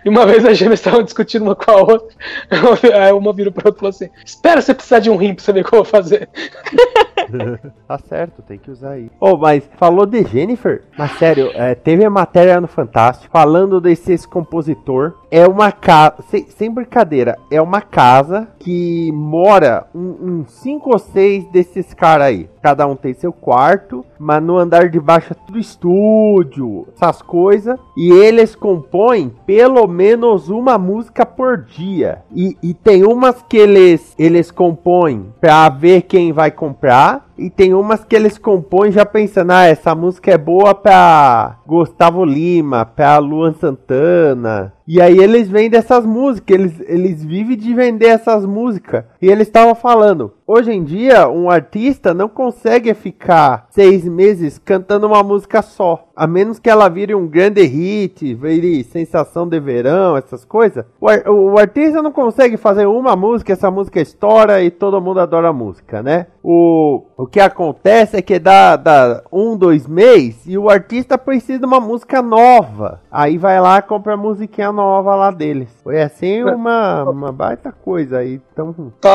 e 0.06 0.10
uma 0.10 0.26
vez 0.26 0.46
as 0.46 0.58
gêmeas 0.58 0.80
estavam 0.80 1.04
discutindo 1.04 1.44
uma 1.44 1.56
com 1.56 1.72
a 1.72 1.78
outra, 1.78 2.16
aí 3.06 3.12
uma 3.12 3.34
virou 3.34 3.52
pra 3.52 3.70
outra 3.70 3.78
e 3.78 3.80
falou 3.80 3.90
assim: 3.90 4.10
Espera 4.26 4.62
você 4.62 4.74
precisar 4.74 5.00
de 5.00 5.10
um 5.10 5.16
rim 5.16 5.34
pra 5.34 5.44
você 5.44 5.54
ver 5.54 5.62
o 5.62 5.64
que 5.66 5.74
eu 5.74 5.84
vou 5.84 5.86
fazer. 5.86 6.30
tá 7.88 7.98
certo, 7.98 8.42
tem 8.42 8.58
que 8.58 8.72
usar 8.72 8.92
aí. 8.92 9.10
Oh, 9.20 9.38
mas 9.38 9.70
falou 9.78 10.06
de 10.06 10.24
Jennifer? 10.24 10.84
Mas 10.98 11.12
sério, 11.18 11.52
é, 11.54 11.76
teve 11.76 12.04
a 12.06 12.10
matéria 12.10 12.62
no 12.62 12.68
Fantástico 12.68 13.32
falando 13.32 13.80
desse 13.80 14.14
esse 14.14 14.28
compositor. 14.28 15.14
É 15.30 15.48
uma 15.48 15.72
casa, 15.72 16.16
sem, 16.30 16.46
sem 16.48 16.72
brincadeira, 16.72 17.38
é 17.50 17.62
uma 17.62 17.82
casa 17.82 18.48
que 18.60 19.12
mora 19.14 19.88
uns 19.94 20.20
um, 20.22 20.46
cinco 20.46 20.92
ou 20.92 21.00
seis 21.00 21.46
desses 21.52 21.94
caras 21.94 22.28
aí. 22.28 22.50
Cada 22.62 22.86
um 22.86 22.96
tem 22.96 23.14
seu 23.14 23.34
quarto, 23.34 24.06
mas 24.20 24.44
no 24.44 24.58
andar 24.58 24.90
de 24.90 25.00
baixo 25.00 25.34
é 25.34 25.46
tudo 25.48 25.58
estúdio, 25.58 26.88
essas 26.96 27.22
coisas. 27.22 27.80
E 27.98 28.12
eles 28.12 28.56
compõem 28.56 29.34
pelo 29.46 29.88
menos 29.88 30.50
uma 30.50 30.78
música 30.78 31.26
por 31.26 31.58
dia. 31.64 32.22
E, 32.32 32.56
e 32.62 32.74
tem 32.74 33.04
umas 33.04 33.42
que 33.42 33.58
eles, 33.58 34.14
eles 34.18 34.52
compõem 34.52 35.34
pra 35.40 35.70
ver 35.70 36.04
quem 36.04 36.32
vai 36.32 36.52
comprar. 36.52 37.21
감사합니다. 37.22 37.31
E 37.42 37.50
tem 37.50 37.74
umas 37.74 38.04
que 38.04 38.16
eles 38.16 38.38
compõem 38.38 38.92
já 38.92 39.04
pensando, 39.06 39.52
ah, 39.52 39.66
essa 39.66 39.96
música 39.96 40.32
é 40.32 40.38
boa 40.38 40.76
pra 40.76 41.58
Gustavo 41.66 42.24
Lima, 42.24 42.86
pra 42.86 43.18
Luan 43.18 43.54
Santana. 43.54 44.74
E 44.88 45.02
aí 45.02 45.18
eles 45.18 45.48
vendem 45.48 45.80
essas 45.80 46.06
músicas, 46.06 46.54
eles, 46.60 46.80
eles 46.82 47.24
vivem 47.24 47.56
de 47.58 47.74
vender 47.74 48.08
essas 48.08 48.46
músicas. 48.46 49.06
E 49.22 49.28
eles 49.28 49.48
estavam 49.48 49.74
falando, 49.74 50.34
hoje 50.46 50.72
em 50.72 50.84
dia 50.84 51.30
um 51.30 51.50
artista 51.50 52.14
não 52.14 52.28
consegue 52.28 52.94
ficar 52.94 53.68
seis 53.70 54.04
meses 54.04 54.58
cantando 54.60 55.08
uma 55.08 55.24
música 55.24 55.62
só. 55.62 56.08
A 56.14 56.28
menos 56.28 56.60
que 56.60 56.70
ela 56.70 56.90
vire 56.90 57.16
um 57.16 57.26
grande 57.26 57.64
hit, 57.64 58.34
vire 58.36 58.84
sensação 58.84 59.48
de 59.48 59.60
verão, 59.62 60.18
essas 60.18 60.44
coisas. 60.44 60.84
O, 61.00 61.08
ar- 61.10 61.28
o 61.30 61.58
artista 61.58 62.02
não 62.02 62.12
consegue 62.12 62.58
fazer 62.58 62.86
uma 62.86 63.16
música, 63.16 63.54
essa 63.54 63.72
música 63.72 64.02
estoura 64.02 64.62
e 64.62 64.70
todo 64.70 65.02
mundo 65.02 65.22
adora 65.22 65.48
a 65.50 65.54
música, 65.54 66.04
né? 66.04 66.28
O, 66.44 67.04
o 67.18 67.26
que 67.32 67.39
acontece 67.39 68.17
é 68.17 68.22
que 68.22 68.38
dá, 68.38 68.76
dá 68.76 69.22
um, 69.32 69.56
dois 69.56 69.88
meses 69.88 70.41
e 70.46 70.58
o 70.58 70.70
artista 70.70 71.17
precisa 71.17 71.60
de 71.60 71.65
uma 71.65 71.80
música 71.80 72.22
nova. 72.22 73.00
Aí 73.12 73.38
vai 73.38 73.60
lá 73.62 73.78
e 73.78 73.82
compra 73.82 74.13
a 74.13 74.17
musiquinha 74.17 74.72
nova 74.72 75.15
lá 75.15 75.32
deles. 75.32 75.70
Foi 75.84 76.02
assim 76.02 76.44
uma, 76.44 77.04
uma 77.04 77.32
baita 77.32 77.72
coisa 77.72 78.17
aí. 78.17 78.41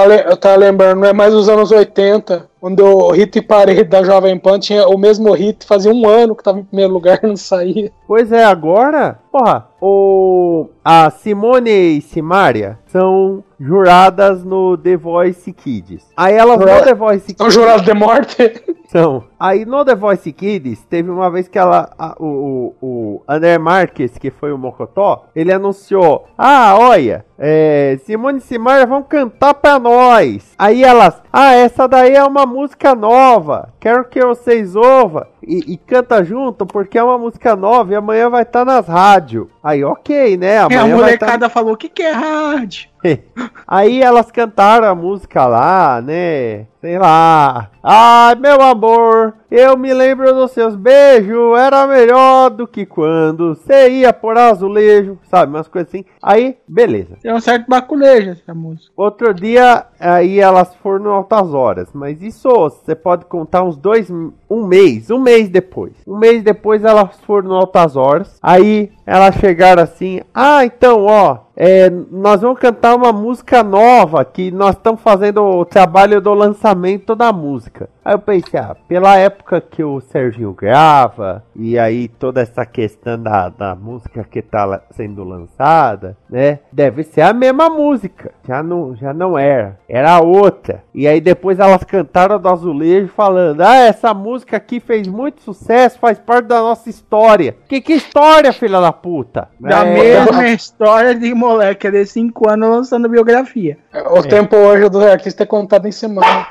Le- 0.07 0.25
Eu 0.27 0.37
tava 0.37 0.57
lembrando, 0.57 1.01
não 1.01 1.09
é 1.09 1.13
mais 1.13 1.35
os 1.35 1.49
anos 1.49 1.71
80, 1.71 2.49
quando 2.61 2.81
o 2.85 3.11
hit 3.13 3.41
parede 3.43 3.85
da 3.85 4.03
Jovem 4.03 4.39
Pan 4.39 4.59
tinha 4.59 4.87
o 4.89 4.97
mesmo 4.99 5.33
hit, 5.33 5.65
fazia 5.67 5.93
um 5.93 6.09
ano 6.09 6.35
que 6.35 6.43
tava 6.43 6.59
em 6.61 6.65
primeiro 6.65 6.93
lugar 6.93 7.19
e 7.23 7.27
não 7.29 7.37
saía. 7.37 7.93
Pois 8.07 8.33
é, 8.33 8.45
agora, 8.45 9.19
porra, 9.31 9.69
o, 9.81 10.69
a 10.85 11.11
Simone 11.11 11.71
e 11.71 12.01
Simária 12.01 12.79
são 12.87 13.43
juradas 13.59 14.45
no 14.45 14.77
The 14.77 14.97
Voice 14.97 15.53
Kids. 15.53 16.05
Aí 16.17 16.35
elas 16.35 16.59
no 16.59 16.67
The 16.83 16.95
Voice 16.95 17.27
Kids. 17.27 17.37
São 17.39 17.51
jurados 17.51 17.85
de 17.85 17.95
morte. 17.95 18.63
São. 18.89 19.25
Aí 19.39 19.65
no 19.65 19.85
The 19.85 19.97
Voice 19.97 20.33
Kids, 20.33 20.85
teve 20.89 21.11
uma 21.11 21.29
vez 21.29 21.49
que 21.49 21.59
ela, 21.59 21.91
a- 21.99 22.15
o, 22.21 22.73
o, 22.81 22.87
o 22.87 23.23
André 23.29 23.59
Marques, 23.59 24.17
que 24.17 24.31
foi 24.31 24.53
o 24.53 24.59
Mocotó, 24.59 25.25
ele 25.35 25.53
anunciou: 25.53 26.25
Ah, 26.39 26.77
olha, 26.79 27.25
é, 27.37 27.99
Simone 28.05 28.39
e 28.39 28.43
Simaria 28.43 28.87
vão 28.87 29.03
cantar 29.03 29.55
pra 29.55 29.81
nós. 29.81 30.55
Aí 30.57 30.85
elas: 30.85 31.21
Ah, 31.33 31.53
essa 31.55 31.89
daí 31.89 32.15
é 32.15 32.25
uma 32.25 32.46
música 32.47 32.95
nova, 32.95 33.73
quero 33.81 34.05
que 34.09 34.25
vocês 34.25 34.75
ouvam. 34.77 35.27
E, 35.47 35.75
e 35.75 35.77
canta 35.77 36.25
junto, 36.25 36.67
porque 36.67 36.99
é 36.99 37.03
uma 37.03 37.17
música 37.17 37.55
nova 37.55 37.93
e 37.93 37.97
amanhã 37.97 38.29
vai 38.29 38.43
estar 38.43 38.65
nas 38.65 38.89
rádios. 38.89 39.47
Aí, 39.63 39.85
ok, 39.85 40.37
né? 40.37 40.55
É, 40.55 40.59
a 40.59 40.65
Amanhã 40.65 40.89
tá... 40.89 40.97
molecada 40.97 41.49
falou: 41.49 41.75
o 41.75 41.77
que, 41.77 41.89
que 41.89 42.03
é 42.03 42.13
hard? 42.13 42.87
Aí 43.67 44.03
elas 44.03 44.31
cantaram 44.31 44.89
a 44.89 44.95
música 44.95 45.47
lá, 45.47 46.01
né? 46.01 46.67
Sei 46.81 46.99
lá. 46.99 47.71
Ai, 47.83 48.35
meu 48.37 48.61
amor, 48.63 49.35
eu 49.51 49.77
me 49.77 49.93
lembro 49.93 50.33
dos 50.33 50.53
seus 50.53 50.77
beijos. 50.77 51.59
Era 51.59 51.87
melhor 51.87 52.51
do 52.51 52.67
que 52.67 52.87
quando 52.87 53.55
você 53.55 53.91
ia 53.91 54.13
por 54.13 54.39
azulejo, 54.39 55.19
sabe? 55.29 55.53
Umas 55.53 55.69
coisas 55.69 55.89
assim. 55.89 56.05
Aí, 56.23 56.57
beleza. 56.67 57.17
Tem 57.21 57.33
um 57.33 57.41
certo 57.41 57.67
baculejo 57.69 58.31
essa 58.31 58.55
música. 58.55 58.93
Outro 58.97 59.35
dia, 59.35 59.87
aí 59.99 60.39
elas 60.39 60.75
foram 60.77 61.11
Altas 61.11 61.53
Horas. 61.53 61.89
Mas 61.93 62.23
isso 62.23 62.49
você 62.49 62.95
pode 62.95 63.25
contar 63.25 63.63
uns 63.63 63.77
dois, 63.77 64.09
um 64.11 64.67
mês, 64.67 65.11
um 65.11 65.19
mês 65.19 65.36
depois. 65.45 65.93
Um 66.07 66.19
mês 66.19 66.43
depois 66.43 66.85
elas 66.85 67.17
foram 67.27 67.49
no 67.49 67.55
Altas 67.55 67.97
Horas. 67.97 68.39
Aí 68.43 68.91
elas 69.05 69.35
chegaram 69.37 69.83
assim: 69.83 70.21
Ah, 70.35 70.65
então, 70.65 71.05
ó, 71.05 71.46
é, 71.57 71.89
nós 72.11 72.43
vamos 72.43 72.59
cantar 72.59 72.95
uma 72.95 73.13
música 73.13 73.63
nova 73.63 74.25
que 74.25 74.51
nós 74.51 74.75
estamos 74.77 75.01
fazendo 75.01 75.43
o 75.43 75.65
trabalho 75.65 76.21
do 76.21 76.35
lançamento 76.35 77.15
da 77.15 77.33
música. 77.33 77.89
Aí 78.05 78.15
eu 78.15 78.19
pensei, 78.21 78.61
ah, 78.61 78.77
pela 78.87 79.17
época 79.17 79.61
que 79.61 79.83
o 79.83 80.01
Serginho 80.01 80.53
grava, 80.53 81.43
e 81.57 81.77
aí 81.79 82.07
toda 82.07 82.41
essa 82.41 82.65
questão 82.65 83.21
da, 83.21 83.49
da 83.49 83.75
música 83.75 84.23
que 84.31 84.41
tá 84.43 84.65
la- 84.65 84.83
sendo 84.93 85.25
lançada, 85.25 86.17
né? 86.31 86.61
Deve 86.71 87.03
ser 87.03 87.23
a 87.23 87.33
mesma 87.33 87.69
música. 87.69 88.33
Já 88.47 88.63
não, 88.63 88.95
já 88.95 89.13
não 89.13 89.37
era. 89.37 89.79
Era 89.89 90.21
outra. 90.21 90.85
E 90.95 91.09
aí 91.09 91.21
depois 91.21 91.59
elas 91.59 91.83
cantaram 91.83 92.39
do 92.39 92.49
azulejo 92.49 93.09
falando: 93.09 93.63
Ah, 93.63 93.77
essa 93.79 94.15
música 94.15 94.57
aqui 94.57 94.79
fez 94.79 95.09
muito 95.09 95.43
sucesso, 95.43 95.99
faz 95.99 96.17
parte 96.19 96.47
da 96.47 96.61
nossa 96.61 96.89
história. 96.89 97.57
Que 97.69 97.81
que 97.81 97.95
história, 97.95 98.53
filha 98.53 98.81
da 98.81 98.93
puta? 98.93 99.49
Da 99.59 99.85
É, 99.85 99.95
mesma 99.95 100.47
história 100.49 101.13
de 101.15 101.35
moleque 101.47 101.91
de 101.91 102.05
5 102.05 102.51
anos 102.51 102.69
lançando 102.69 103.09
biografia. 103.09 103.79
O 104.11 104.23
tempo 104.23 104.57
hoje 104.57 104.89
do 104.89 105.01
artista 105.01 105.45
é 105.45 105.47
contado 105.47 105.87
em 105.87 105.93
semana. 105.93 106.47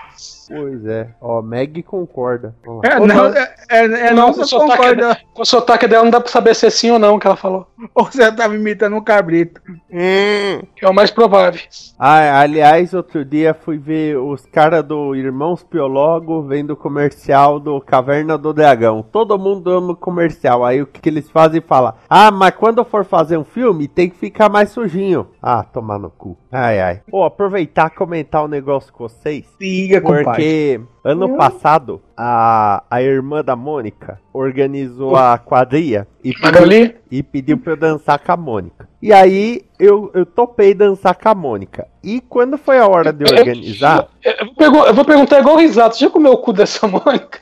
Pois 0.47 0.85
é. 0.85 1.09
Ó, 1.21 1.41
Meg 1.41 1.81
concorda. 1.83 2.55
É, 2.83 2.99
Ô, 2.99 3.07
não, 3.07 3.25
é, 3.27 3.55
é, 3.69 3.85
é 3.85 4.13
Não, 4.13 4.27
não, 4.27 4.33
com 4.33 4.41
o 4.41 4.45
sotaque 4.45 4.77
concorda. 4.77 5.17
Com 5.33 5.41
o 5.41 5.45
sotaque 5.45 5.87
dela 5.87 6.03
não 6.03 6.11
dá 6.11 6.19
pra 6.19 6.31
saber 6.31 6.55
se 6.55 6.65
é 6.65 6.69
sim 6.69 6.91
ou 6.91 6.99
não 6.99 7.19
que 7.19 7.27
ela 7.27 7.35
falou. 7.35 7.67
Ou 7.93 8.05
você 8.05 8.31
tava 8.31 8.55
imitando 8.55 8.95
um 8.95 9.03
cabrito. 9.03 9.61
Que 10.75 10.85
é 10.85 10.89
o 10.89 10.93
mais 10.93 11.11
provável. 11.11 11.61
Ah, 11.97 12.39
aliás, 12.39 12.93
outro 12.93 13.23
dia 13.23 13.53
fui 13.53 13.77
ver 13.77 14.17
os 14.17 14.45
caras 14.45 14.83
do 14.83 15.15
Irmãos 15.15 15.63
Piologo 15.63 16.43
vendo 16.43 16.71
o 16.71 16.77
comercial 16.77 17.59
do 17.59 17.79
Caverna 17.81 18.37
do 18.37 18.53
Dragão. 18.53 19.03
Todo 19.03 19.39
mundo 19.39 19.69
ama 19.69 19.93
o 19.93 19.95
comercial. 19.95 20.65
Aí 20.65 20.81
o 20.81 20.87
que, 20.87 20.99
que 20.99 21.09
eles 21.09 21.29
fazem? 21.29 21.61
Fala: 21.61 21.97
Ah, 22.09 22.31
mas 22.31 22.55
quando 22.55 22.83
for 22.85 23.05
fazer 23.05 23.37
um 23.37 23.43
filme 23.43 23.87
tem 23.87 24.09
que 24.09 24.17
ficar 24.17 24.49
mais 24.49 24.69
sujinho. 24.69 25.27
Ah, 25.41 25.63
tomar 25.63 25.99
no 25.99 26.09
cu. 26.09 26.37
Ai, 26.51 26.79
ai. 26.79 27.01
Pô, 27.09 27.23
aproveitar 27.23 27.87
e 27.87 27.95
comentar 27.95 28.43
um 28.43 28.47
negócio 28.47 28.91
com 28.91 29.07
vocês. 29.07 29.45
Siga, 29.57 30.01
compadre. 30.01 30.34
Porque 30.35 30.81
ano 31.03 31.35
passado 31.37 32.01
a, 32.17 32.83
a 32.89 33.01
irmã 33.01 33.43
da 33.43 33.55
Mônica 33.55 34.19
organizou 34.33 35.15
a 35.15 35.37
quadrilha 35.37 36.07
e 36.23 36.33
pediu, 36.33 36.93
e 37.11 37.23
pediu 37.23 37.57
pra 37.57 37.73
eu 37.73 37.77
dançar 37.77 38.19
com 38.19 38.31
a 38.31 38.37
Mônica. 38.37 38.87
E 39.01 39.13
aí 39.13 39.61
eu, 39.79 40.09
eu 40.13 40.25
topei 40.25 40.73
dançar 40.73 41.15
com 41.15 41.29
a 41.29 41.35
Mônica. 41.35 41.87
E 42.03 42.19
quando 42.21 42.57
foi 42.57 42.79
a 42.79 42.87
hora 42.87 43.11
de 43.13 43.23
organizar, 43.23 44.07
Eu 44.23 44.45
vou, 44.45 44.55
pergu- 44.55 44.85
eu 44.85 44.93
vou 44.93 45.05
perguntar 45.05 45.39
igual 45.39 45.55
o 45.55 45.59
Risato. 45.59 45.95
Você 45.95 46.05
já 46.05 46.09
comeu 46.11 46.33
o 46.33 46.37
cu 46.37 46.51
dessa 46.53 46.85
Mônica? 46.87 47.39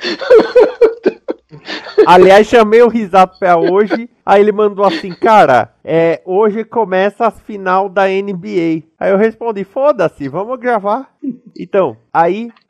aliás, 2.05 2.47
chamei 2.47 2.81
o 2.81 2.87
Risato 2.89 3.37
pra 3.39 3.57
hoje. 3.57 4.09
Aí 4.25 4.41
ele 4.41 4.51
mandou 4.51 4.85
assim, 4.85 5.13
cara, 5.13 5.73
é, 5.83 6.21
hoje 6.25 6.63
começa 6.63 7.27
as 7.27 7.39
final 7.41 7.89
da 7.89 8.07
NBA. 8.07 8.83
Aí 8.99 9.11
eu 9.11 9.17
respondi, 9.17 9.63
foda-se, 9.63 10.27
vamos 10.29 10.59
gravar. 10.59 11.09
Então, 11.57 11.97
Aí, 12.13 12.51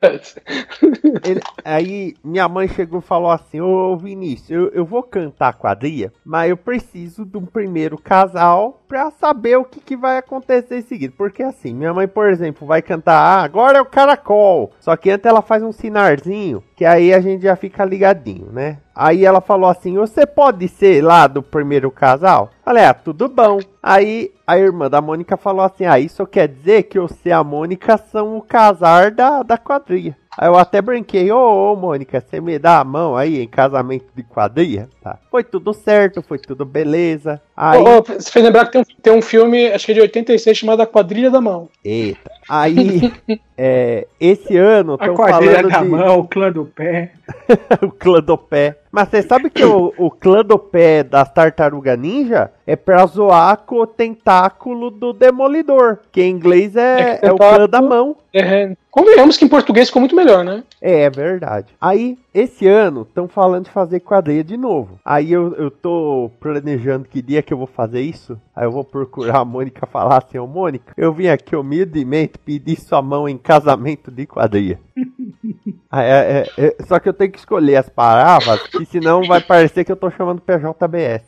ele- 1.22 1.40
aí 1.64 2.14
minha 2.24 2.48
mãe 2.48 2.66
chegou 2.68 3.00
e 3.00 3.02
falou 3.02 3.30
assim: 3.30 3.60
Ô 3.60 3.96
Vinícius, 3.96 4.50
eu, 4.50 4.68
eu 4.70 4.84
vou 4.84 5.02
cantar 5.02 5.48
a 5.48 5.52
quadrilha, 5.52 6.12
mas 6.24 6.48
eu 6.50 6.56
preciso 6.56 7.24
de 7.24 7.36
um 7.36 7.44
primeiro 7.44 7.98
casal 7.98 8.80
pra 8.88 9.10
saber 9.10 9.56
o 9.58 9.64
que, 9.64 9.80
que 9.80 9.96
vai 9.96 10.16
acontecer 10.18 10.78
em 10.78 10.82
seguida. 10.82 11.12
Porque 11.16 11.42
assim, 11.42 11.74
minha 11.74 11.92
mãe, 11.92 12.08
por 12.08 12.28
exemplo, 12.28 12.66
vai 12.66 12.80
cantar 12.80 13.14
ah, 13.18 13.42
agora 13.42 13.78
é 13.78 13.82
o 13.82 13.86
caracol. 13.86 14.72
Só 14.80 14.96
que 14.96 15.10
antes 15.10 15.26
ela 15.26 15.42
faz 15.42 15.62
um 15.62 15.72
sinarzinho, 15.72 16.62
que 16.76 16.84
aí 16.84 17.12
a 17.12 17.20
gente 17.20 17.42
já 17.42 17.54
fica 17.56 17.84
ligadinho, 17.84 18.50
né? 18.50 18.78
Aí 18.94 19.24
ela 19.24 19.40
falou 19.40 19.68
assim: 19.68 19.94
Você 19.96 20.24
pode 20.24 20.68
ser 20.68 21.02
lá 21.04 21.26
do 21.26 21.42
primeiro 21.42 21.90
casal? 21.90 22.50
Falei, 22.64 22.84
ah, 22.84 22.94
tudo 22.94 23.28
bom. 23.28 23.58
Aí 23.82 24.32
a 24.46 24.56
irmã 24.58 24.88
da 24.88 25.00
Mônica 25.00 25.36
falou 25.36 25.64
assim: 25.64 25.84
Ah, 25.84 25.98
isso 25.98 26.24
quer 26.26 26.48
dizer 26.48 26.84
que 26.84 26.98
você 27.00 27.30
e 27.30 27.32
a 27.32 27.42
Mônica 27.42 27.96
são 27.98 28.36
o 28.36 28.42
casar 28.42 29.10
da, 29.10 29.33
da 29.42 29.56
quadrilha. 29.58 30.16
Aí 30.36 30.48
eu 30.48 30.56
até 30.56 30.82
brinquei, 30.82 31.30
ô, 31.30 31.72
ô 31.72 31.76
Mônica, 31.76 32.20
você 32.20 32.40
me 32.40 32.58
dá 32.58 32.80
a 32.80 32.84
mão 32.84 33.16
aí 33.16 33.40
em 33.40 33.48
casamento 33.48 34.06
de 34.14 34.22
quadrilha? 34.22 34.88
Tá. 35.02 35.18
Foi 35.30 35.44
tudo 35.44 35.72
certo, 35.72 36.22
foi 36.22 36.38
tudo 36.38 36.64
beleza. 36.64 37.40
Aí. 37.56 37.78
Ô, 37.78 37.98
ô, 37.98 38.02
você 38.02 38.30
fez 38.30 38.44
lembrar 38.44 38.66
que 38.66 38.72
tem 38.72 38.80
um, 38.80 38.84
tem 39.02 39.12
um 39.12 39.22
filme, 39.22 39.68
acho 39.68 39.86
que 39.86 39.92
é 39.92 39.94
de 39.94 40.00
86, 40.00 40.56
chamado 40.56 40.82
A 40.82 40.86
Quadrilha 40.86 41.30
da 41.30 41.40
Mão. 41.40 41.68
Eita. 41.84 42.30
Aí, 42.48 43.12
é, 43.56 44.06
esse 44.20 44.56
ano 44.56 44.94
A 44.94 45.08
quadrilha 45.10 45.54
falando 45.56 45.70
da 45.70 45.82
de 45.82 45.88
mão, 45.88 46.18
o 46.18 46.28
clã 46.28 46.50
do 46.50 46.64
pé. 46.64 47.12
o 47.82 47.90
clã 47.90 48.20
do 48.20 48.36
pé. 48.36 48.78
Mas 48.90 49.08
você 49.08 49.22
sabe 49.22 49.50
que 49.50 49.64
o, 49.64 49.92
o 49.98 50.10
clã 50.10 50.44
do 50.44 50.58
pé 50.58 51.02
das 51.02 51.28
tartaruga 51.32 51.96
ninja 51.96 52.50
é 52.66 52.76
pra 52.76 53.04
zoar 53.06 53.58
com 53.58 53.80
o 53.80 53.86
tentáculo 53.86 54.90
do 54.90 55.12
demolidor. 55.12 55.98
Que 56.12 56.22
em 56.22 56.30
inglês 56.30 56.76
é, 56.76 57.18
É 57.20 57.26
é 57.26 57.32
o 57.32 57.36
clã 57.36 57.68
da 57.68 57.82
mão. 57.82 58.16
É, 58.32 58.72
convenhamos 58.90 59.36
que 59.36 59.44
em 59.44 59.48
português 59.48 59.88
ficou 59.88 60.00
muito 60.00 60.14
melhor, 60.14 60.23
né? 60.44 60.64
É, 60.80 61.02
é 61.02 61.10
verdade. 61.10 61.74
Aí, 61.80 62.18
esse 62.32 62.66
ano, 62.66 63.02
estão 63.02 63.28
falando 63.28 63.64
de 63.64 63.70
fazer 63.70 64.00
quadrilha 64.00 64.44
de 64.44 64.56
novo. 64.56 64.98
Aí 65.04 65.32
eu, 65.32 65.54
eu 65.54 65.70
tô 65.70 66.30
planejando 66.40 67.08
que 67.08 67.22
dia 67.22 67.42
que 67.42 67.52
eu 67.52 67.58
vou 67.58 67.66
fazer 67.66 68.00
isso. 68.00 68.40
Aí 68.54 68.64
eu 68.66 68.72
vou 68.72 68.84
procurar 68.84 69.38
a 69.38 69.44
Mônica 69.44 69.86
falar 69.86 70.18
assim, 70.18 70.38
ô 70.38 70.46
Mônica, 70.46 70.92
eu 70.96 71.12
vim 71.12 71.28
aqui 71.28 71.54
humildemente 71.54 72.38
pedir 72.38 72.80
sua 72.80 73.02
mão 73.02 73.28
em 73.28 73.38
casamento 73.38 74.10
de 74.10 74.26
quadrilha. 74.26 74.80
É, 75.96 76.50
é, 76.58 76.66
é, 76.66 76.76
só 76.88 76.98
que 76.98 77.08
eu 77.08 77.12
tenho 77.12 77.30
que 77.30 77.38
escolher 77.38 77.76
as 77.76 77.88
palavras, 77.88 78.60
que 78.66 78.84
senão 78.84 79.22
vai 79.22 79.40
parecer 79.40 79.84
que 79.84 79.92
eu 79.92 79.96
tô 79.96 80.10
chamando 80.10 80.40
PJBS. 80.40 81.22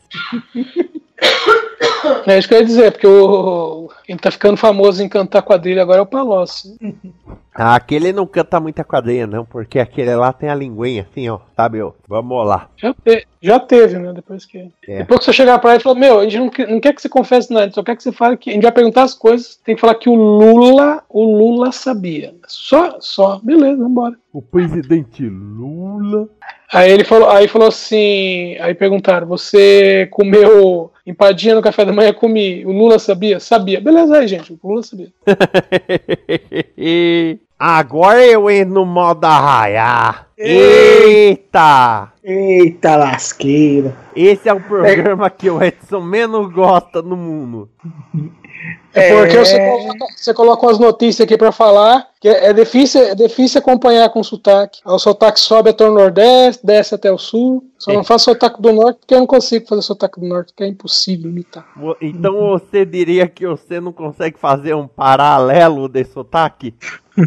É 2.26 2.38
isso 2.38 2.48
que 2.48 2.54
eu 2.54 2.58
ia 2.58 2.64
dizer, 2.64 2.92
porque 2.92 3.06
o, 3.06 3.88
quem 4.04 4.16
tá 4.16 4.30
ficando 4.30 4.56
famoso 4.56 5.02
em 5.02 5.08
cantar 5.08 5.42
quadrilha 5.42 5.82
agora 5.82 5.98
é 5.98 6.02
o 6.02 6.06
Palocci. 6.06 6.76
Ah, 7.58 7.74
aquele 7.74 8.12
não 8.12 8.26
canta 8.26 8.60
muita 8.60 8.84
quadrilha, 8.84 9.26
não, 9.26 9.42
porque 9.46 9.78
aquele 9.78 10.14
lá 10.14 10.30
tem 10.30 10.50
a 10.50 10.54
linguinha 10.54 11.06
assim, 11.10 11.26
ó. 11.30 11.38
Sabe, 11.56 11.80
ó. 11.80 11.92
Vamos 12.06 12.46
lá. 12.46 12.68
Já, 12.76 12.92
te- 12.92 13.26
já 13.40 13.58
teve, 13.58 13.98
né? 13.98 14.12
Depois 14.12 14.44
que. 14.44 14.70
É. 14.86 14.98
Depois 14.98 15.20
que 15.20 15.24
você 15.24 15.32
chegar 15.32 15.58
pra 15.58 15.70
ele 15.70 15.80
e 15.80 15.82
falar, 15.82 15.98
meu, 15.98 16.18
a 16.20 16.24
gente 16.28 16.36
não, 16.36 16.50
não 16.68 16.80
quer 16.80 16.92
que 16.92 17.00
você 17.00 17.08
confesse 17.08 17.50
nada, 17.50 17.62
a 17.62 17.64
gente 17.64 17.74
só 17.76 17.82
quer 17.82 17.96
que 17.96 18.02
você 18.02 18.12
fale 18.12 18.36
que. 18.36 18.50
A 18.50 18.52
gente 18.52 18.62
vai 18.62 18.72
perguntar 18.72 19.04
as 19.04 19.14
coisas, 19.14 19.56
tem 19.64 19.74
que 19.74 19.80
falar 19.80 19.94
que 19.94 20.10
o 20.10 20.14
Lula, 20.14 21.02
o 21.08 21.24
Lula 21.24 21.72
sabia. 21.72 22.34
Só, 22.46 22.98
só, 23.00 23.40
beleza, 23.42 23.78
vambora. 23.82 24.16
O 24.34 24.42
presidente 24.42 25.26
Lula. 25.26 26.28
Aí 26.70 26.90
ele 26.92 27.04
falou, 27.04 27.30
aí 27.30 27.48
falou 27.48 27.68
assim, 27.68 28.54
aí 28.60 28.74
perguntaram, 28.74 29.26
você 29.26 30.08
comeu 30.10 30.92
empadinha 31.06 31.54
no 31.54 31.62
café 31.62 31.84
da 31.84 31.92
manhã? 31.92 32.12
Comi. 32.12 32.66
O 32.66 32.72
Lula 32.72 32.98
sabia? 32.98 33.38
Sabia. 33.38 33.80
Beleza 33.80 34.18
aí, 34.18 34.26
gente, 34.26 34.52
o 34.52 34.68
Lula 34.68 34.82
sabia. 34.82 35.12
Agora 37.58 38.22
eu 38.22 38.50
entro 38.50 38.74
no 38.74 38.84
modo 38.84 39.24
arraiar. 39.24 40.28
Eita! 40.36 42.12
Eita 42.22 42.96
lasqueira. 42.96 43.96
Esse 44.14 44.48
é 44.48 44.52
o 44.52 44.60
programa 44.60 45.30
que 45.30 45.48
o 45.48 45.62
Edson 45.62 46.02
menos 46.02 46.52
gosta 46.52 47.00
no 47.00 47.16
mundo. 47.16 47.70
É 48.94 49.14
porque 49.14 49.36
você 49.36 49.58
coloca, 49.58 50.06
você 50.16 50.34
coloca 50.34 50.66
umas 50.66 50.78
notícias 50.78 51.26
aqui 51.26 51.36
pra 51.36 51.52
falar, 51.52 52.08
que 52.18 52.28
é, 52.28 52.46
é 52.46 52.52
difícil, 52.54 53.02
é 53.02 53.14
difícil 53.14 53.58
acompanhar 53.58 54.08
com 54.08 54.24
sotaque. 54.24 54.80
O 54.84 54.98
sotaque 54.98 55.38
sobe 55.38 55.68
até 55.68 55.86
o 55.86 55.92
Nordeste, 55.92 56.64
desce 56.64 56.94
até 56.94 57.12
o 57.12 57.18
Sul. 57.18 57.62
Só 57.78 57.92
não 57.92 58.02
faço 58.02 58.24
sotaque 58.24 58.60
do 58.60 58.72
Norte 58.72 59.00
porque 59.00 59.14
eu 59.14 59.18
não 59.18 59.26
consigo 59.26 59.66
fazer 59.66 59.82
sotaque 59.82 60.18
do 60.18 60.26
Norte, 60.26 60.48
porque 60.48 60.64
é 60.64 60.68
impossível 60.68 61.30
imitar. 61.30 61.66
Então 62.00 62.50
você 62.50 62.86
diria 62.86 63.28
que 63.28 63.46
você 63.46 63.78
não 63.80 63.92
consegue 63.92 64.38
fazer 64.38 64.74
um 64.74 64.88
paralelo 64.88 65.88
de 65.88 66.04
sotaque? 66.04 66.74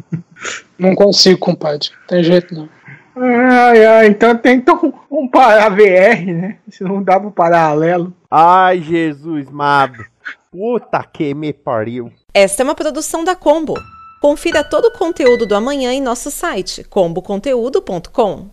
Não 0.78 0.96
consigo, 0.96 1.38
compadre. 1.38 1.90
Tem 2.08 2.24
jeito 2.24 2.56
não. 2.56 2.70
Ai, 3.18 3.86
ai, 3.86 4.08
então 4.08 4.34
tem 4.38 4.62
que 4.62 4.72
um, 4.72 4.94
um 5.12 5.28
para 5.28 5.68
VR, 5.68 6.26
né? 6.26 6.58
Se 6.70 6.86
não 6.86 7.04
dá 7.04 7.20
pro 7.20 7.32
paralelo. 7.32 8.14
Ai, 8.32 8.80
Jesus, 8.80 9.50
mado. 9.50 10.06
Puta 10.52 11.04
que 11.04 11.36
me 11.36 11.54
pariu. 11.54 12.12
Esta 12.34 12.64
é 12.64 12.66
uma 12.66 12.74
produção 12.74 13.24
da 13.24 13.36
Combo. 13.36 13.76
Confira 14.20 14.64
todo 14.64 14.86
o 14.86 14.98
conteúdo 14.98 15.46
do 15.46 15.56
amanhã 15.56 15.94
em 15.94 16.02
nosso 16.02 16.32
site 16.32 16.84
comboconteúdo.com. 16.84 18.50